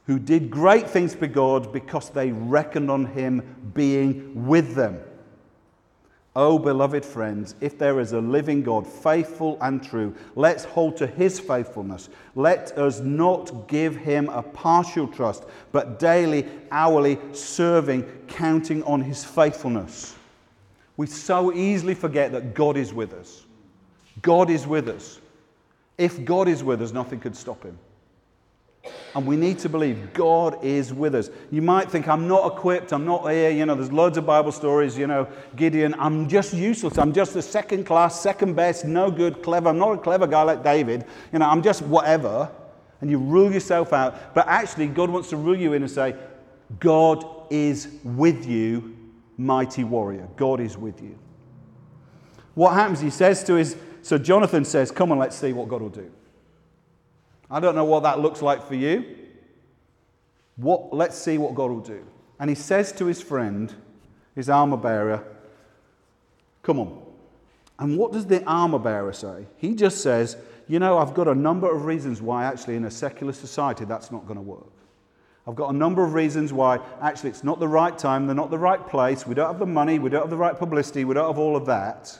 [0.06, 4.99] who did great things for God because they reckoned on Him being with them.
[6.41, 11.06] Oh, beloved friends, if there is a living God, faithful and true, let's hold to
[11.06, 12.08] his faithfulness.
[12.34, 19.25] Let us not give him a partial trust, but daily, hourly serving, counting on his
[19.25, 20.15] faithfulness.
[20.95, 23.45] We so easily forget that God is with us.
[24.21, 25.19] God is with us.
[25.97, 27.78] If God is with us, nothing could stop him.
[29.15, 31.30] And we need to believe God is with us.
[31.52, 33.49] You might think, I'm not equipped, I'm not here.
[33.49, 36.97] You know, there's loads of Bible stories, you know, Gideon, I'm just useless.
[36.97, 39.69] I'm just a second class, second best, no good, clever.
[39.69, 41.06] I'm not a clever guy like David.
[41.34, 42.52] You know, I'm just whatever.
[43.02, 44.36] And you rule yourself out.
[44.36, 46.15] But actually, God wants to rule you in and say,
[46.80, 48.95] God is with you,
[49.38, 50.28] mighty warrior.
[50.36, 51.17] God is with you.
[52.54, 52.99] What happens?
[52.99, 56.12] He says to his, so Jonathan says, Come on, let's see what God will do.
[57.50, 59.16] I don't know what that looks like for you.
[60.56, 62.06] What, let's see what God will do.
[62.40, 63.74] And he says to his friend,
[64.36, 65.24] his armor bearer,
[66.62, 67.02] Come on.
[67.80, 69.46] And what does the armor bearer say?
[69.58, 72.92] He just says, You know, I've got a number of reasons why, actually, in a
[72.92, 74.68] secular society, that's not going to work.
[75.48, 78.52] I've got a number of reasons why, actually, it's not the right time, they're not
[78.52, 81.16] the right place, we don't have the money, we don't have the right publicity, we
[81.16, 82.20] don't have all of that.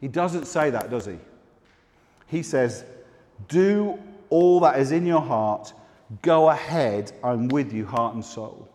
[0.00, 1.18] He doesn't say that, does he?
[2.28, 2.84] He says,
[3.48, 3.98] Do
[4.30, 5.72] all that is in your heart,
[6.22, 8.68] go ahead, I'm with you, heart and soul.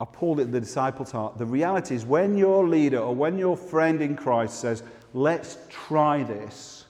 [0.00, 1.38] I called it the disciple's heart.
[1.38, 4.82] The reality is, when your leader or when your friend in Christ says,
[5.14, 6.84] Let's try this,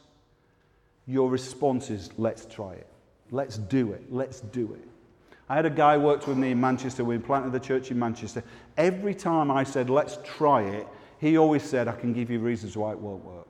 [1.07, 2.87] your response is, Let's try it.
[3.31, 4.12] Let's do it.
[4.12, 4.88] Let's do it.
[5.48, 7.05] I had a guy worked with me in Manchester.
[7.05, 8.42] We planted the church in Manchester.
[8.77, 10.87] Every time I said, Let's try it,
[11.18, 13.47] he always said, I can give you reasons why it won't work.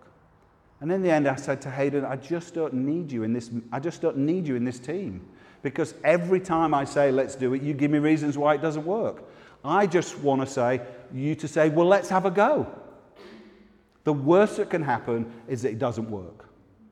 [0.80, 3.50] And in the end, I said to Hayden, I just don't need you in this,
[3.72, 5.26] I just don't need you in this team.
[5.62, 8.84] Because every time I say, let's do it, you give me reasons why it doesn't
[8.84, 9.24] work.
[9.64, 10.80] I just want to say,
[11.12, 12.66] you to say, well, let's have a go.
[14.04, 16.46] The worst that can happen is that it doesn't work.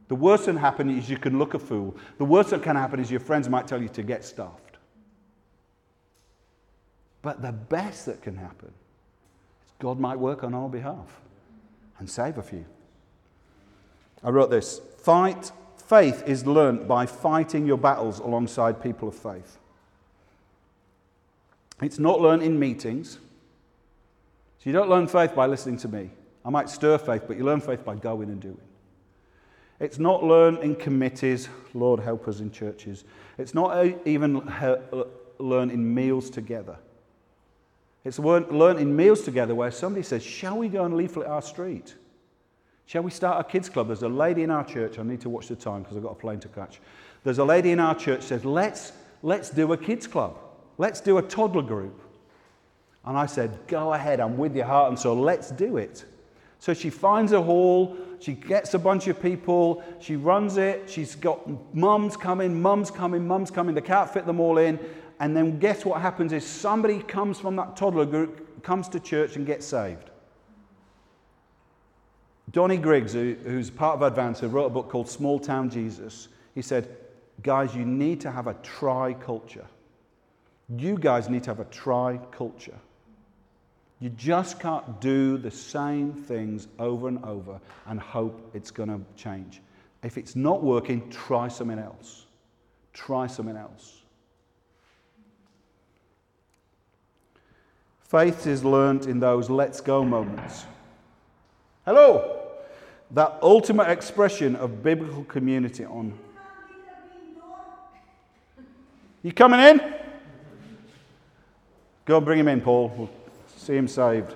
[0.09, 1.97] The worst that can happen is you can look a fool.
[2.19, 4.79] The worst that can happen is your friends might tell you to get stuffed.
[7.23, 11.21] But the best that can happen is God might work on our behalf
[11.99, 12.65] and save a few.
[14.23, 19.59] I wrote this Fight, faith is learnt by fighting your battles alongside people of faith.
[21.81, 23.19] It's not learned in meetings.
[24.59, 26.11] So you don't learn faith by listening to me.
[26.45, 28.61] I might stir faith, but you learn faith by going and doing.
[29.79, 33.05] It's not learned in committees, Lord help us in churches.
[33.37, 34.37] It's not even
[35.39, 36.79] learned in meals together.
[38.05, 41.95] It's learned in meals together where somebody says, Shall we go and leaflet our street?
[42.87, 43.89] Shall we start a kids' club?
[43.89, 46.13] There's a lady in our church, I need to watch the time because I've got
[46.13, 46.81] a plane to catch.
[47.25, 50.39] There's a lady in our church says, let's, let's do a kids' club.
[50.79, 52.01] Let's do a toddler group.
[53.05, 56.05] And I said, Go ahead, I'm with your heart and soul, let's do it.
[56.59, 61.15] So she finds a hall, she gets a bunch of people, she runs it, she's
[61.15, 64.79] got mums coming, mums coming, mums coming, they can't fit them all in.
[65.21, 69.37] And then guess what happens is somebody comes from that toddler group, comes to church
[69.37, 70.11] and gets saved.
[72.51, 76.29] Donnie Griggs, who, who's part of Advance, who wrote a book called Small Town Jesus,
[76.55, 76.89] he said,
[77.43, 79.67] Guys, you need to have a tri culture.
[80.75, 82.79] You guys need to have a tri culture.
[84.01, 89.01] You just can't do the same things over and over and hope it's going to
[89.17, 89.61] change.
[90.03, 92.27] If it's not working, try something else.
[92.93, 94.03] Try something else.
[98.01, 100.67] Faith is learnt in those let's go moments.
[101.87, 102.43] Hello.
[103.13, 106.19] That ultimate expression of biblical community on.
[109.23, 109.95] You coming in?
[112.05, 112.93] Go and bring him in, Paul.
[112.97, 113.11] We'll
[113.57, 114.35] see him saved.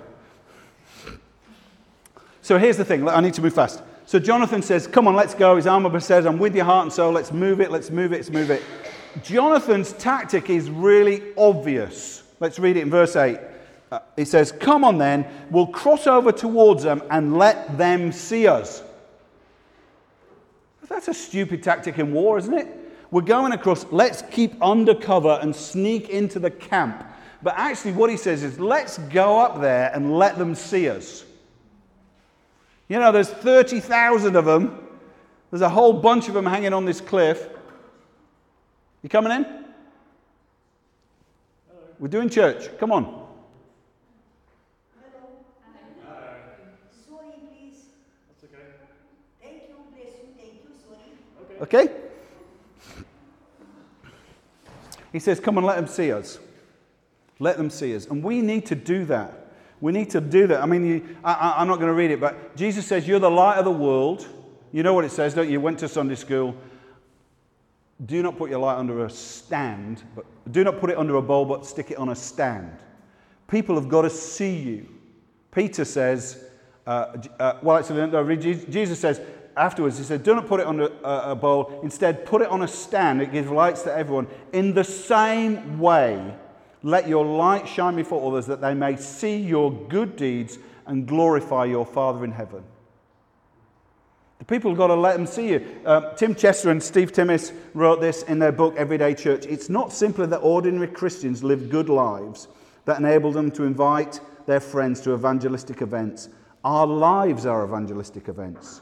[2.41, 3.07] So here's the thing.
[3.07, 3.83] I need to move fast.
[4.05, 5.57] So Jonathan says, Come on, let's go.
[5.57, 7.11] His armor says, I'm with your heart and soul.
[7.11, 8.63] Let's move it, let's move it, let's move it.
[9.23, 12.23] Jonathan's tactic is really obvious.
[12.39, 13.37] Let's read it in verse 8
[13.91, 18.47] uh, he says, Come on then, we'll cross over towards them and let them see
[18.47, 18.83] us.
[20.87, 22.67] That's a stupid tactic in war, isn't it?
[23.11, 27.05] We're going across, let's keep undercover and sneak into the camp.
[27.43, 31.25] But actually, what he says is, let's go up there and let them see us.
[32.87, 34.87] You know, there's 30,000 of them.
[35.49, 37.49] There's a whole bunch of them hanging on this cliff.
[39.01, 39.43] You coming in?
[39.43, 39.65] Hello.
[41.99, 42.69] We're doing church.
[42.77, 43.05] Come on.
[43.05, 43.25] Hello.
[46.05, 46.19] Hello.
[47.09, 47.85] Sorry, please.
[48.27, 48.63] That's okay.
[49.41, 51.17] Thank you, bless you, thank you, sorry.
[51.61, 51.89] Okay.
[55.11, 56.39] He says, Come and let them see us.
[57.39, 58.05] Let them see us.
[58.05, 59.53] And we need to do that.
[59.79, 60.61] We need to do that.
[60.61, 63.31] I mean, you, I, I'm not going to read it, but Jesus says, You're the
[63.31, 64.27] light of the world.
[64.71, 65.53] You know what it says, don't you?
[65.53, 66.55] You went to Sunday school.
[68.05, 71.21] Do not put your light under a stand, but do not put it under a
[71.21, 72.71] bowl, but stick it on a stand.
[73.47, 74.87] People have got to see you.
[75.51, 76.45] Peter says,
[76.87, 79.21] uh, uh, well, actually, no, Jesus says
[79.57, 81.79] afterwards, he said, Do not put it on a, a bowl.
[81.83, 83.21] Instead, put it on a stand.
[83.21, 84.27] It gives lights to everyone.
[84.53, 86.33] In the same way,
[86.83, 91.65] let your light shine before others that they may see your good deeds and glorify
[91.65, 92.63] your Father in heaven.
[94.39, 95.81] The people have got to let them see you.
[95.85, 99.45] Uh, Tim Chester and Steve Timmis wrote this in their book, Everyday Church.
[99.45, 102.47] It's not simply that ordinary Christians live good lives
[102.85, 106.29] that enable them to invite their friends to evangelistic events.
[106.63, 108.81] Our lives are evangelistic events.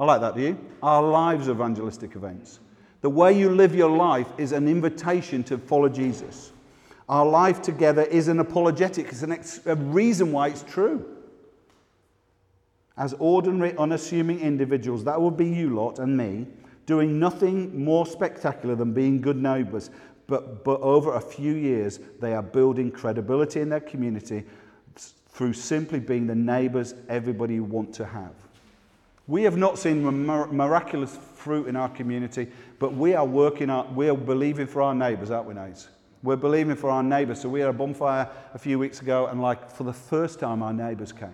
[0.00, 0.58] I like that, view.
[0.82, 2.58] Our lives are evangelistic events.
[3.02, 6.52] The way you live your life is an invitation to follow Jesus.
[7.08, 11.18] Our life together is an apologetic, it's an ex- a reason why it's true
[13.00, 16.46] as ordinary, unassuming individuals, that would be you lot and me,
[16.84, 19.90] doing nothing more spectacular than being good neighbours.
[20.26, 24.44] But, but over a few years, they are building credibility in their community
[25.30, 28.34] through simply being the neighbours everybody want to have.
[29.26, 34.08] We have not seen miraculous fruit in our community, but we are working, our, we
[34.08, 35.88] are believing for our neighbours, aren't we, Nates?
[36.22, 37.40] We're believing for our neighbours.
[37.40, 40.62] So we had a bonfire a few weeks ago, and like for the first time,
[40.62, 41.32] our neighbours came.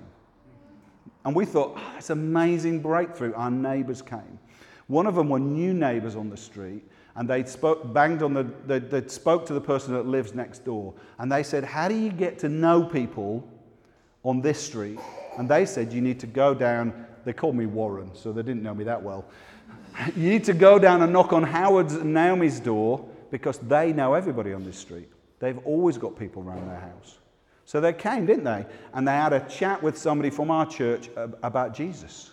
[1.25, 3.35] And we thought, oh, it's amazing breakthrough.
[3.35, 4.39] Our neighbours came.
[4.87, 6.85] One of them were new neighbours on the street,
[7.17, 10.65] and they spoke, banged on the, they, they spoke to the person that lives next
[10.65, 13.49] door, and they said, How do you get to know people
[14.23, 15.01] on this street?
[15.37, 17.07] And they said, You need to go down.
[17.27, 19.27] They called me Warren, so they didn't know me that well.
[20.17, 24.15] You need to go down and knock on Howard's and Naomi's door because they know
[24.15, 25.09] everybody on this street.
[25.41, 27.19] They've always got people around their house.
[27.65, 28.65] So they came, didn't they?
[28.93, 31.11] And they had a chat with somebody from our church
[31.43, 32.31] about Jesus.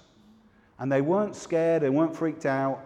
[0.77, 2.79] And they weren't scared, they weren't freaked out.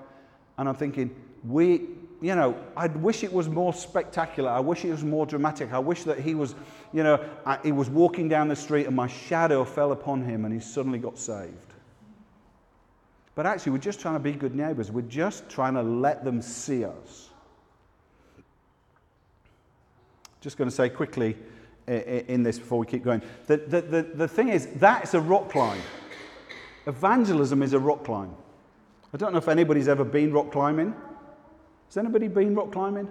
[0.58, 1.88] And I'm thinking, we,
[2.22, 4.50] you know, I wish it was more spectacular.
[4.50, 5.74] I wish it was more dramatic.
[5.74, 6.56] I wish that he was,
[6.94, 10.46] you know, I, he was walking down the street and my shadow fell upon him
[10.46, 11.67] and he suddenly got saved.
[13.38, 14.92] But actually, we're just trying to be good neighbors.
[14.92, 17.30] We're just trying to let them see us.
[20.42, 21.38] Just going to say quickly
[21.86, 23.22] in this before we keep going.
[23.46, 25.80] The, the, the, the thing is, that's a rock climb.
[26.88, 28.34] Evangelism is a rock climb.
[29.14, 30.96] I don't know if anybody's ever been rock climbing.
[31.90, 33.08] Has anybody been rock climbing?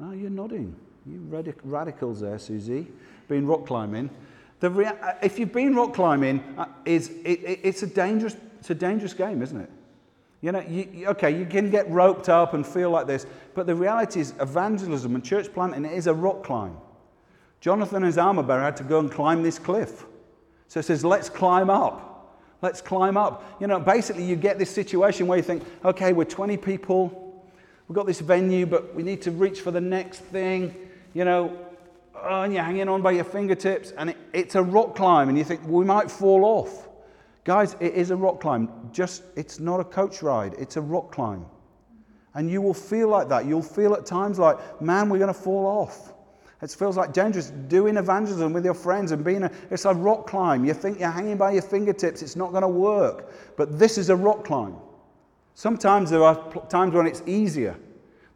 [0.00, 0.74] Oh, you're nodding.
[1.06, 2.88] You radic- radicals there, Susie.
[3.28, 4.10] Been rock climbing.
[4.58, 8.34] The rea- uh, if you've been rock climbing, uh, is, it, it, it's, a dangerous,
[8.62, 9.68] it's a dangerous game, isn't it?
[10.40, 13.74] You know, you, okay, you can get roped up and feel like this, but the
[13.74, 16.76] reality is evangelism and church planting is a rock climb.
[17.60, 20.04] Jonathan and his armor bearer had to go and climb this cliff.
[20.68, 22.38] So it says, let's climb up.
[22.62, 23.56] Let's climb up.
[23.60, 27.44] You know, basically, you get this situation where you think, okay, we're 20 people.
[27.88, 30.72] We've got this venue, but we need to reach for the next thing.
[31.14, 31.58] You know,
[32.14, 35.36] oh, and you're hanging on by your fingertips, and it, it's a rock climb, and
[35.36, 36.88] you think, we might fall off.
[37.44, 38.68] Guys, it is a rock climb.
[38.92, 41.44] Just, it's not a coach ride, it's a rock climb.
[42.34, 43.44] And you will feel like that.
[43.44, 46.14] You'll feel at times like, man, we're going to fall off.
[46.62, 50.28] It feels like dangerous doing evangelism with your friends and being a, it's a rock
[50.28, 50.64] climb.
[50.64, 53.32] You think you're hanging by your fingertips, it's not going to work.
[53.56, 54.76] But this is a rock climb.
[55.54, 56.36] Sometimes there are
[56.68, 57.76] times when it's easier.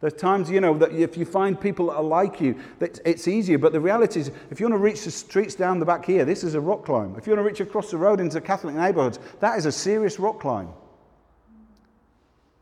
[0.01, 3.27] There's times, you know, that if you find people that are like you, that it's
[3.27, 3.57] easier.
[3.57, 6.25] But the reality is, if you want to reach the streets down the back here,
[6.25, 7.15] this is a rock climb.
[7.17, 10.19] If you want to reach across the road into Catholic neighborhoods, that is a serious
[10.19, 10.69] rock climb.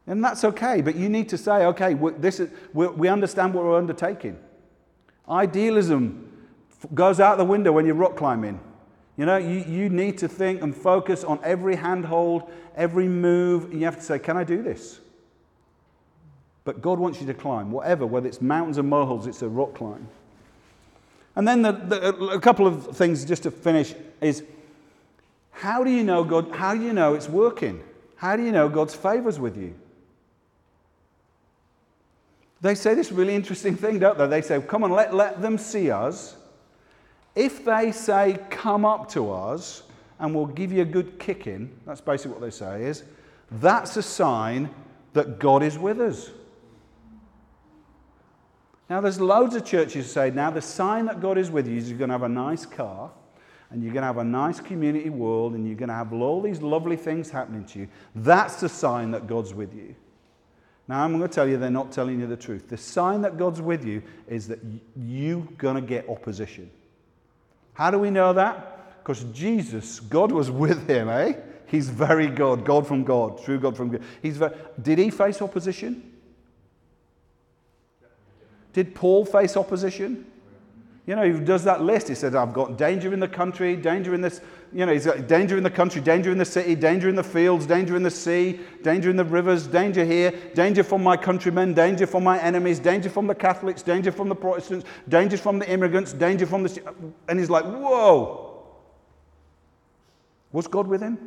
[0.07, 3.79] And that's okay, but you need to say, okay, this is, we understand what we're
[3.79, 4.39] undertaking.
[5.29, 6.31] Idealism
[6.93, 8.61] goes out the window when you're rock climbing.
[9.17, 13.65] You know, you, you need to think and focus on every handhold, every move.
[13.71, 15.01] And you have to say, Can I do this?
[16.65, 19.75] But God wants you to climb, whatever, whether it's mountains or molehills, it's a rock
[19.75, 20.09] climb.
[21.37, 24.43] And then the, the, a couple of things just to finish is
[25.51, 27.83] how do you know God, how do you know it's working?
[28.17, 29.75] How do you know God's favors with you?
[32.61, 34.27] They say this really interesting thing, don't they?
[34.27, 36.37] They say, Come on, let, let them see us.
[37.35, 39.83] If they say, Come up to us,
[40.19, 43.03] and we'll give you a good kicking, that's basically what they say, is
[43.51, 44.71] that's a sign
[45.13, 46.31] that God is with us.
[48.91, 51.89] Now, there's loads of churches say now the sign that God is with you is
[51.89, 53.11] you're going to have a nice car
[53.71, 56.43] and you're going to have a nice community world and you're going to have all
[56.43, 57.89] these lovely things happening to you.
[58.15, 59.95] That's the sign that God's with you.
[60.87, 62.69] Now, I'm going to tell you they're not telling you the truth.
[62.69, 64.59] The sign that God's with you is that
[64.95, 66.71] you're going to get opposition.
[67.73, 69.03] How do we know that?
[69.03, 71.35] Because Jesus, God was with him, eh?
[71.67, 74.03] He's very God, God from God, true God from God.
[74.23, 76.14] He's very, did he face opposition?
[78.75, 80.27] Did Paul face opposition?
[81.07, 82.09] You know, he does that list.
[82.09, 84.41] He said, I've got danger in the country, danger in this,
[84.73, 87.23] you know, he's got danger in the country, danger in the city, danger in the
[87.23, 91.75] fields, danger in the sea, danger in the rivers, danger here, danger from my countrymen,
[91.75, 95.71] danger from my enemies, danger from the Catholics, danger from the Protestants, danger from the
[95.71, 96.95] immigrants, danger from the.
[97.29, 98.63] And he's like, whoa.
[100.53, 101.19] Was God with him?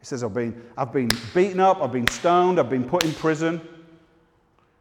[0.00, 3.12] He says, I've been, I've been beaten up, I've been stoned, I've been put in
[3.12, 3.60] prison.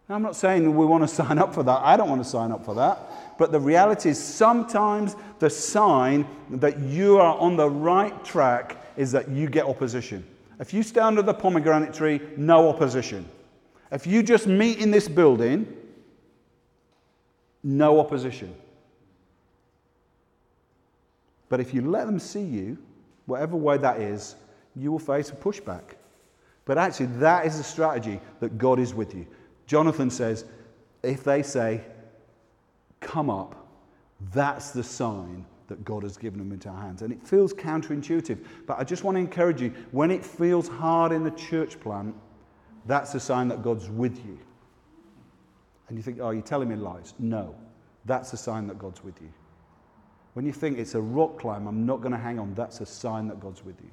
[0.10, 1.82] Now, I'm not saying we want to sign up for that.
[1.84, 3.38] I don't want to sign up for that.
[3.38, 9.12] But the reality is, sometimes the sign that you are on the right track is
[9.12, 10.26] that you get opposition.
[10.60, 13.30] If you stand under the pomegranate tree, no opposition.
[13.92, 15.72] If you just meet in this building,
[17.64, 18.54] no opposition.
[21.50, 22.80] But if you let them see you,
[23.28, 24.36] whatever way that is,
[24.76, 25.84] you will face a pushback.
[26.66, 29.28] But actually, that is the strategy that God is with you.
[29.70, 30.46] Jonathan says,
[31.04, 31.84] if they say,
[33.02, 33.68] come up,
[34.34, 37.04] that's the sign that God has given them into our hands.
[37.04, 41.12] And it feels counterintuitive, but I just want to encourage you when it feels hard
[41.12, 42.16] in the church plant,
[42.88, 44.40] that's a sign that God's with you.
[45.88, 47.14] And you think, oh, you're telling me lies.
[47.20, 47.54] No,
[48.06, 49.30] that's a sign that God's with you.
[50.34, 52.88] When you think it's a rock climb, I'm not going to hang on, that's a
[52.88, 53.92] sign that God's with you.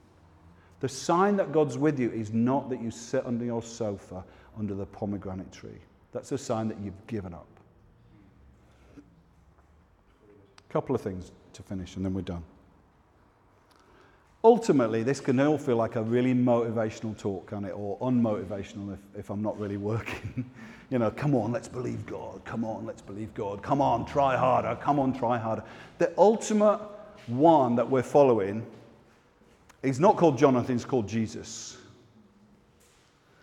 [0.80, 4.24] The sign that God's with you is not that you sit under your sofa
[4.58, 5.80] under the pomegranate tree.
[6.12, 7.46] That's a sign that you've given up.
[8.98, 12.42] A couple of things to finish, and then we're done.
[14.44, 17.72] Ultimately, this can all feel like a really motivational talk, can it?
[17.72, 20.48] Or unmotivational if, if I'm not really working.
[20.90, 22.44] you know, come on, let's believe God.
[22.44, 23.62] Come on, let's believe God.
[23.62, 24.76] Come on, try harder.
[24.80, 25.64] Come on, try harder.
[25.98, 26.80] The ultimate
[27.26, 28.64] one that we're following
[29.88, 31.76] is not called Jonathan, he's called Jesus.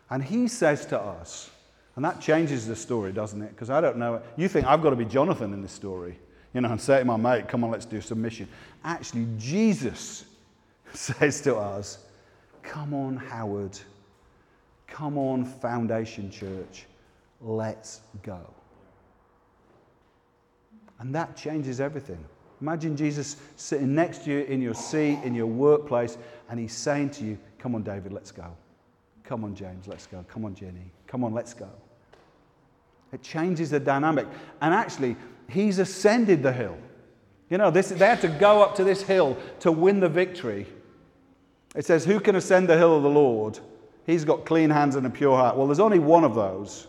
[0.09, 1.49] And he says to us,
[1.95, 3.49] and that changes the story, doesn't it?
[3.49, 4.21] Because I don't know.
[4.35, 6.17] You think I've got to be Jonathan in this story.
[6.53, 8.47] You know, and say to my mate, come on, let's do some mission.
[8.83, 10.25] Actually, Jesus
[10.93, 11.99] says to us,
[12.61, 13.77] come on, Howard.
[14.87, 16.85] Come on, Foundation Church.
[17.41, 18.39] Let's go.
[20.99, 22.23] And that changes everything.
[22.63, 26.17] Imagine Jesus sitting next to you in your seat, in your workplace,
[26.49, 28.55] and he's saying to you, Come on, David, let's go.
[29.25, 30.23] Come on, James, let's go.
[30.29, 30.89] Come on, Jenny.
[31.05, 31.67] Come on, let's go.
[33.11, 34.27] It changes the dynamic.
[34.61, 35.17] And actually,
[35.49, 36.77] he's ascended the hill.
[37.49, 40.65] You know, this, they had to go up to this hill to win the victory.
[41.75, 43.59] It says, Who can ascend the hill of the Lord?
[44.05, 45.57] He's got clean hands and a pure heart.
[45.57, 46.87] Well, there's only one of those,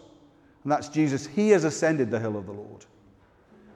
[0.62, 1.26] and that's Jesus.
[1.26, 2.86] He has ascended the hill of the Lord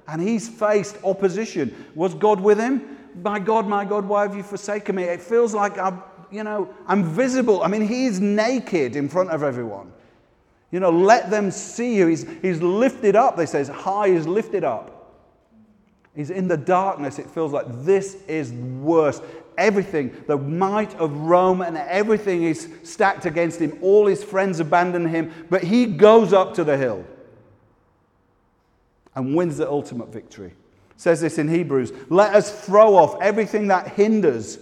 [0.09, 1.87] and he's faced opposition.
[1.95, 2.97] Was God with him?
[3.23, 5.05] My God, my God, why have you forsaken me?
[5.05, 7.63] It feels like I'm, you know, I'm visible.
[7.63, 9.93] I mean, he's naked in front of everyone.
[10.71, 12.07] You know, let them see you.
[12.07, 14.95] He's, he's lifted up, they says, high is lifted up.
[16.15, 17.19] He's in the darkness.
[17.19, 19.21] It feels like this is worse.
[19.57, 23.79] Everything, the might of Rome and everything is stacked against him.
[23.83, 27.05] All his friends abandon him, but he goes up to the hill
[29.19, 30.47] and wins the ultimate victory.
[30.91, 34.59] It says this in Hebrews let us throw off everything that hinders.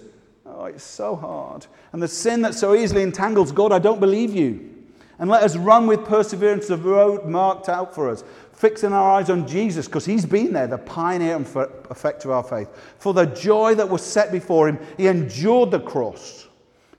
[0.46, 1.66] Oh, it's so hard.
[1.92, 3.52] And the sin that so easily entangles.
[3.52, 4.72] God, I don't believe you.
[5.18, 9.28] And let us run with perseverance the road marked out for us, fixing our eyes
[9.28, 11.46] on Jesus, because he's been there, the pioneer and
[11.90, 12.68] effect of our faith.
[12.98, 16.48] For the joy that was set before him, he endured the cross,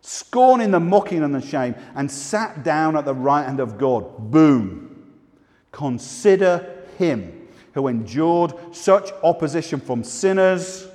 [0.02, 4.32] scorning the mocking and the shame, and sat down at the right hand of God.
[4.32, 5.16] Boom.
[5.72, 7.37] Consider him
[7.78, 10.88] who endured such opposition from sinners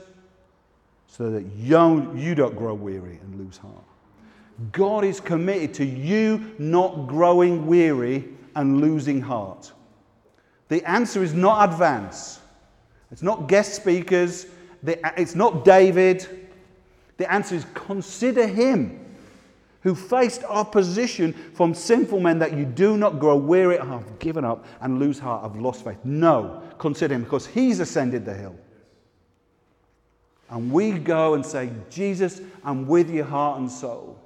[1.07, 3.85] so that you, don't grow weary and lose heart.
[4.73, 8.25] God is committed to you not growing weary
[8.57, 9.71] and losing heart.
[10.67, 12.41] The answer is not advance.
[13.13, 14.47] It's not guest speakers.
[14.85, 16.49] It's not David.
[17.17, 18.99] The answer is consider him
[19.83, 24.65] who faced opposition from sinful men that you do not grow weary, I've given up,
[24.81, 25.99] and lose heart, I've lost faith.
[26.05, 28.57] No, consider him because he's ascended the hill.
[30.51, 34.21] and we go and say, Jesus, I'm with your heart and soul.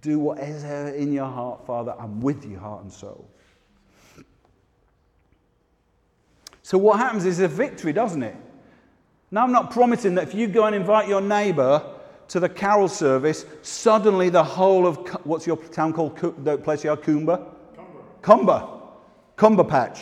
[0.00, 1.94] Do whatever in your heart, Father.
[1.98, 3.28] I'm with you, heart and soul.
[6.62, 8.36] So, what happens is a victory, doesn't it?
[9.30, 11.84] Now, I'm not promising that if you go and invite your neighbor
[12.28, 16.44] to the carol service, suddenly the whole of what's your town called?
[16.44, 17.44] The place you are, Coomber?
[18.22, 18.66] Comber.
[19.36, 20.00] Comber Patch.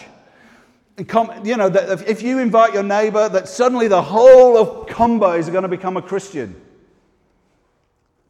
[0.99, 1.66] You know,
[2.07, 5.97] if you invite your neighbor, that suddenly the whole of Comber is going to become
[5.97, 6.61] a Christian.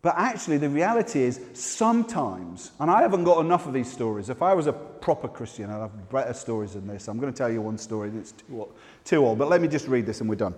[0.02, 4.30] But actually, the reality is sometimes, and I haven't got enough of these stories.
[4.30, 7.08] If I was a proper Christian, I'd have better stories than this.
[7.08, 8.68] I'm going to tell you one story that's too,
[9.04, 10.54] too old, but let me just read this and we're done.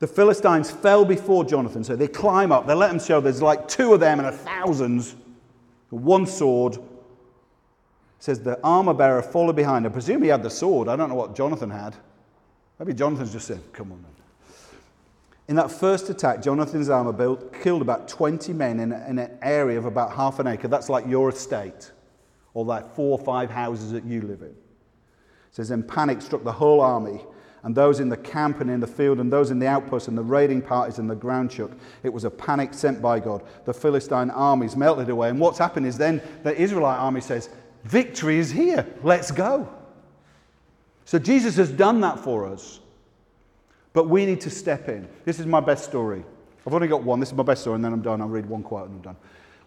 [0.00, 2.66] The Philistines fell before Jonathan, so they climb up.
[2.66, 5.14] They let him show there's like two of them and a thousands,
[5.90, 6.78] one sword.
[8.20, 9.86] Says the armor bearer followed behind.
[9.86, 10.88] I presume he had the sword.
[10.88, 11.96] I don't know what Jonathan had.
[12.78, 14.04] Maybe Jonathan's just said, Come on,
[15.50, 19.76] in that first attack, Jonathan's armor built killed about 20 men in, in an area
[19.76, 20.68] of about half an acre.
[20.68, 21.90] That's like your estate,
[22.54, 24.50] or like four or five houses that you live in.
[24.50, 24.54] It
[25.50, 27.24] says, then panic struck the whole army,
[27.64, 30.16] and those in the camp and in the field, and those in the outposts, and
[30.16, 31.72] the raiding parties and the ground chuck.
[32.04, 33.42] It was a panic sent by God.
[33.64, 35.30] The Philistine armies melted away.
[35.30, 37.48] And what's happened is then the Israelite army says,
[37.84, 38.86] Victory is here.
[39.02, 39.68] Let's go.
[41.04, 42.80] So Jesus has done that for us.
[43.92, 45.08] But we need to step in.
[45.24, 46.24] This is my best story.
[46.66, 47.20] I've only got one.
[47.20, 48.20] This is my best story, and then I'm done.
[48.20, 49.16] I'll read one quote and I'm done.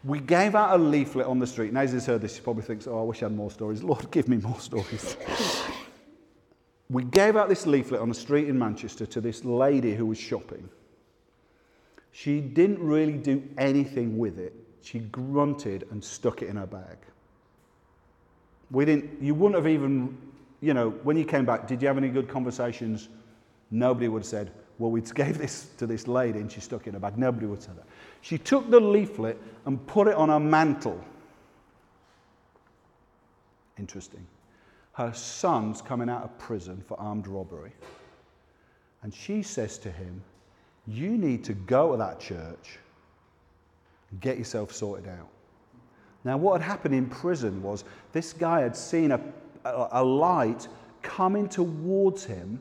[0.04, 1.74] We gave out a leaflet on the street.
[1.74, 2.36] Nazy's heard this.
[2.36, 3.84] He probably thinks, oh, I wish I had more stories.
[3.84, 5.18] Lord, give me more stories.
[6.90, 10.18] we gave out this leaflet on the street in Manchester to this lady who was
[10.18, 10.70] shopping.
[12.12, 14.54] She didn't really do anything with it.
[14.82, 16.98] She grunted and stuck it in her bag.
[18.74, 20.18] We didn't, you wouldn't have even,
[20.60, 23.08] you know, when you came back, did you have any good conversations
[23.74, 26.90] Nobody would have said, Well, we gave this to this lady and she stuck it
[26.90, 27.18] in her bag.
[27.18, 27.86] Nobody would say that.
[28.22, 31.04] She took the leaflet and put it on her mantle.
[33.80, 34.26] Interesting.
[34.94, 37.72] Her son's coming out of prison for armed robbery.
[39.02, 40.22] And she says to him,
[40.86, 42.78] You need to go to that church
[44.12, 45.30] and get yourself sorted out.
[46.24, 49.20] Now, what had happened in prison was this guy had seen a,
[49.66, 50.68] a, a light
[51.02, 52.60] coming towards him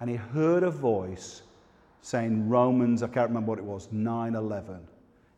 [0.00, 1.42] and he heard a voice
[2.02, 4.78] saying, Romans, I can't remember what it was, 9 11.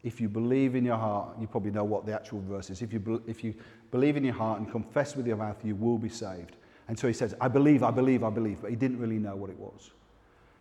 [0.05, 2.83] If you believe in your heart, you probably know what the actual verse is.
[2.83, 3.55] If you, if you
[3.91, 6.57] believe in your heart and confess with your mouth, you will be saved.
[6.87, 8.63] And so he says, I believe, I believe, I believe.
[8.63, 9.91] But he didn't really know what it was.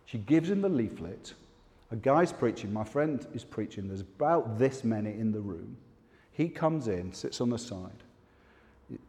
[0.06, 1.34] She gives him the leaflet.
[1.90, 2.72] A guy's preaching.
[2.72, 3.88] My friend is preaching.
[3.88, 5.76] There's about this many in the room.
[6.38, 8.02] He comes in, sits on the side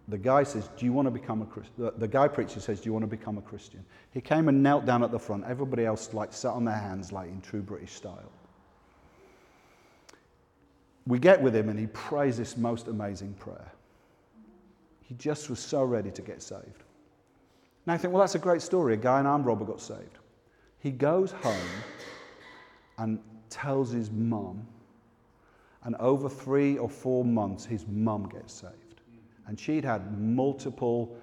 [0.07, 1.91] the guy says, Do you want to become a Christian?
[1.97, 3.84] The, guy preacher says, Do you want to become a Christian?
[4.11, 5.45] He came and knelt down at the front.
[5.45, 8.32] Everybody else like sat on their hands, like in true British style.
[11.07, 13.71] We get with him and he prays this most amazing prayer.
[15.01, 16.84] He just was so ready to get saved.
[17.86, 18.93] Now I think, well, that's a great story.
[18.93, 20.19] A guy, an armed robber, got saved.
[20.80, 21.55] He goes home
[22.97, 23.19] and
[23.49, 24.67] tells his mum,
[25.89, 29.01] and over three or four months, his mum gets saved.
[29.47, 31.17] And she'd had multiple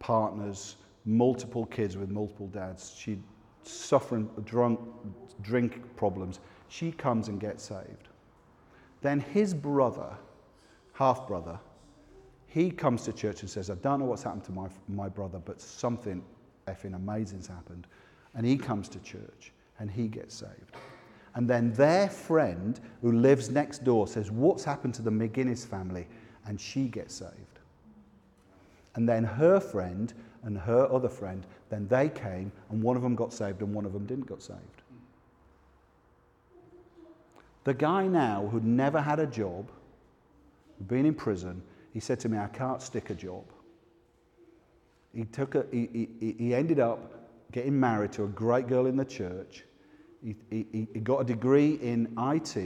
[0.00, 2.92] partners, multiple kids with multiple dads.
[2.98, 3.22] She'd
[3.62, 4.80] suffering drunk,
[5.42, 6.40] drink problems.
[6.66, 8.08] She comes and gets saved.
[9.00, 10.16] Then his brother,
[10.92, 11.60] half brother,
[12.48, 15.38] he comes to church and says, I don't know what's happened to my, my brother,
[15.38, 16.24] but something
[16.66, 17.86] effing amazing's happened.
[18.34, 20.74] And he comes to church and he gets saved.
[21.34, 26.06] And then their friend who lives next door says, What's happened to the McGuinness family?
[26.46, 27.60] And she gets saved.
[28.94, 30.12] And then her friend
[30.42, 33.84] and her other friend, then they came, and one of them got saved and one
[33.84, 34.82] of them didn't get saved.
[37.64, 39.70] The guy now who'd never had a job,
[40.88, 41.62] been in prison,
[41.92, 43.44] he said to me, I can't stick a job.
[45.14, 46.98] He, took a, he, he, he ended up
[47.52, 49.64] getting married to a great girl in the church.
[50.22, 52.56] He, he, he got a degree in IT.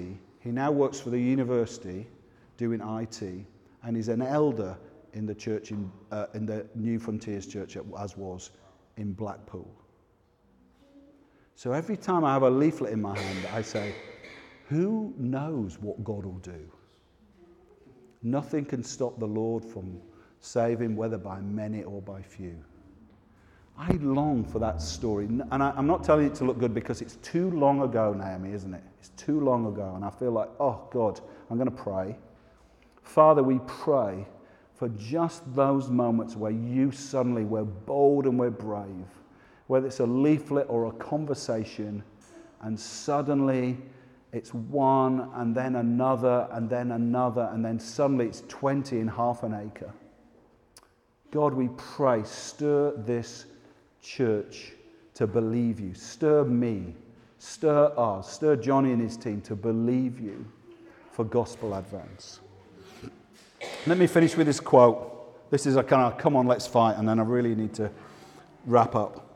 [0.41, 2.07] He now works for the university
[2.57, 3.23] doing IT,
[3.83, 4.77] and he's an elder
[5.13, 8.51] in the church in, uh, in the Newfrontiers Church as was
[8.97, 9.71] in Blackpool.
[11.55, 13.95] So every time I have a leaflet in my hand, I say,
[14.65, 16.71] Who knows what God will do?
[18.23, 20.01] Nothing can stop the Lord from
[20.41, 22.57] saving, whether by many or by few.
[23.77, 25.25] I long for that story.
[25.27, 28.53] And I, am not telling it to look good because it's too long ago, Naomi,
[28.53, 28.83] isn't it?
[29.01, 29.93] It's too long ago.
[29.97, 31.21] And I feel like, oh, God,
[31.51, 32.17] I'm going to pray.
[33.03, 34.27] Father, we pray
[34.75, 39.07] for just those moments where you suddenly were bold and we're brave,
[39.67, 42.03] whether it's a leaflet or a conversation,
[42.61, 43.77] And suddenly
[44.33, 49.43] it's one, and then another, and then another, and then suddenly it's 20 in half
[49.43, 49.93] an acre.
[51.31, 53.47] God, we pray, stir this
[54.05, 54.73] church
[55.15, 55.95] to believe you.
[55.95, 56.95] Stir me,
[57.39, 60.47] stir us, stir Johnny and his team to believe you
[61.11, 62.41] for gospel advance.
[63.87, 65.51] Let me finish with this quote.
[65.51, 67.91] This is a kind of come on, let's fight, and then I really need to
[68.67, 69.27] wrap up.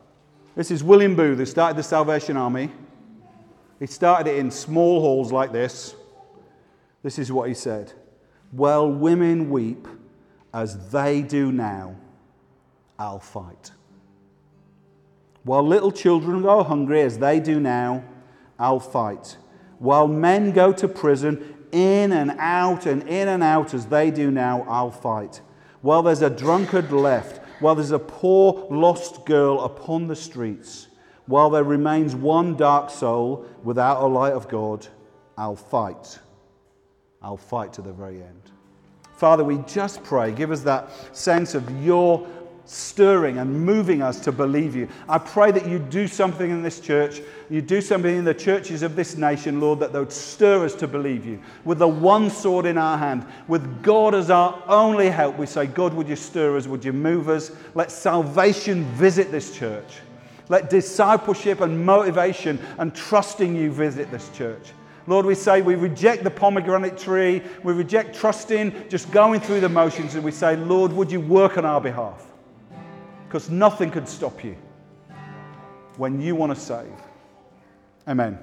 [0.54, 2.70] This is William Booth, who started the Salvation Army.
[3.78, 5.94] He started it in small halls like this.
[7.02, 7.92] This is what he said
[8.52, 9.86] Well, women weep
[10.52, 11.94] as they do now,
[12.98, 13.70] I'll fight.
[15.44, 18.04] While little children go hungry as they do now,
[18.58, 19.36] I'll fight.
[19.78, 24.30] While men go to prison in and out and in and out as they do
[24.30, 25.40] now, I'll fight.
[25.80, 30.88] While there's a drunkard left, while there's a poor lost girl upon the streets,
[31.26, 34.86] while there remains one dark soul without a light of God,
[35.36, 36.18] I'll fight.
[37.20, 38.50] I'll fight to the very end.
[39.16, 42.26] Father, we just pray, give us that sense of your
[42.68, 44.88] stirring and moving us to believe you.
[45.08, 48.82] I pray that you do something in this church, you do something in the churches
[48.82, 51.40] of this nation, Lord, that they would stir us to believe you.
[51.64, 55.66] With the one sword in our hand, with God as our only help, we say,
[55.66, 56.66] God, would you stir us?
[56.66, 57.50] Would you move us?
[57.74, 60.00] Let salvation visit this church.
[60.50, 64.72] Let discipleship and motivation and trusting you visit this church.
[65.06, 67.42] Lord, we say we reject the pomegranate tree.
[67.62, 70.14] We reject trusting, just going through the motions.
[70.14, 72.27] And we say, Lord, would you work on our behalf?
[73.28, 74.56] Because nothing could stop you
[75.98, 76.88] when you want to save.
[78.06, 78.38] Amen.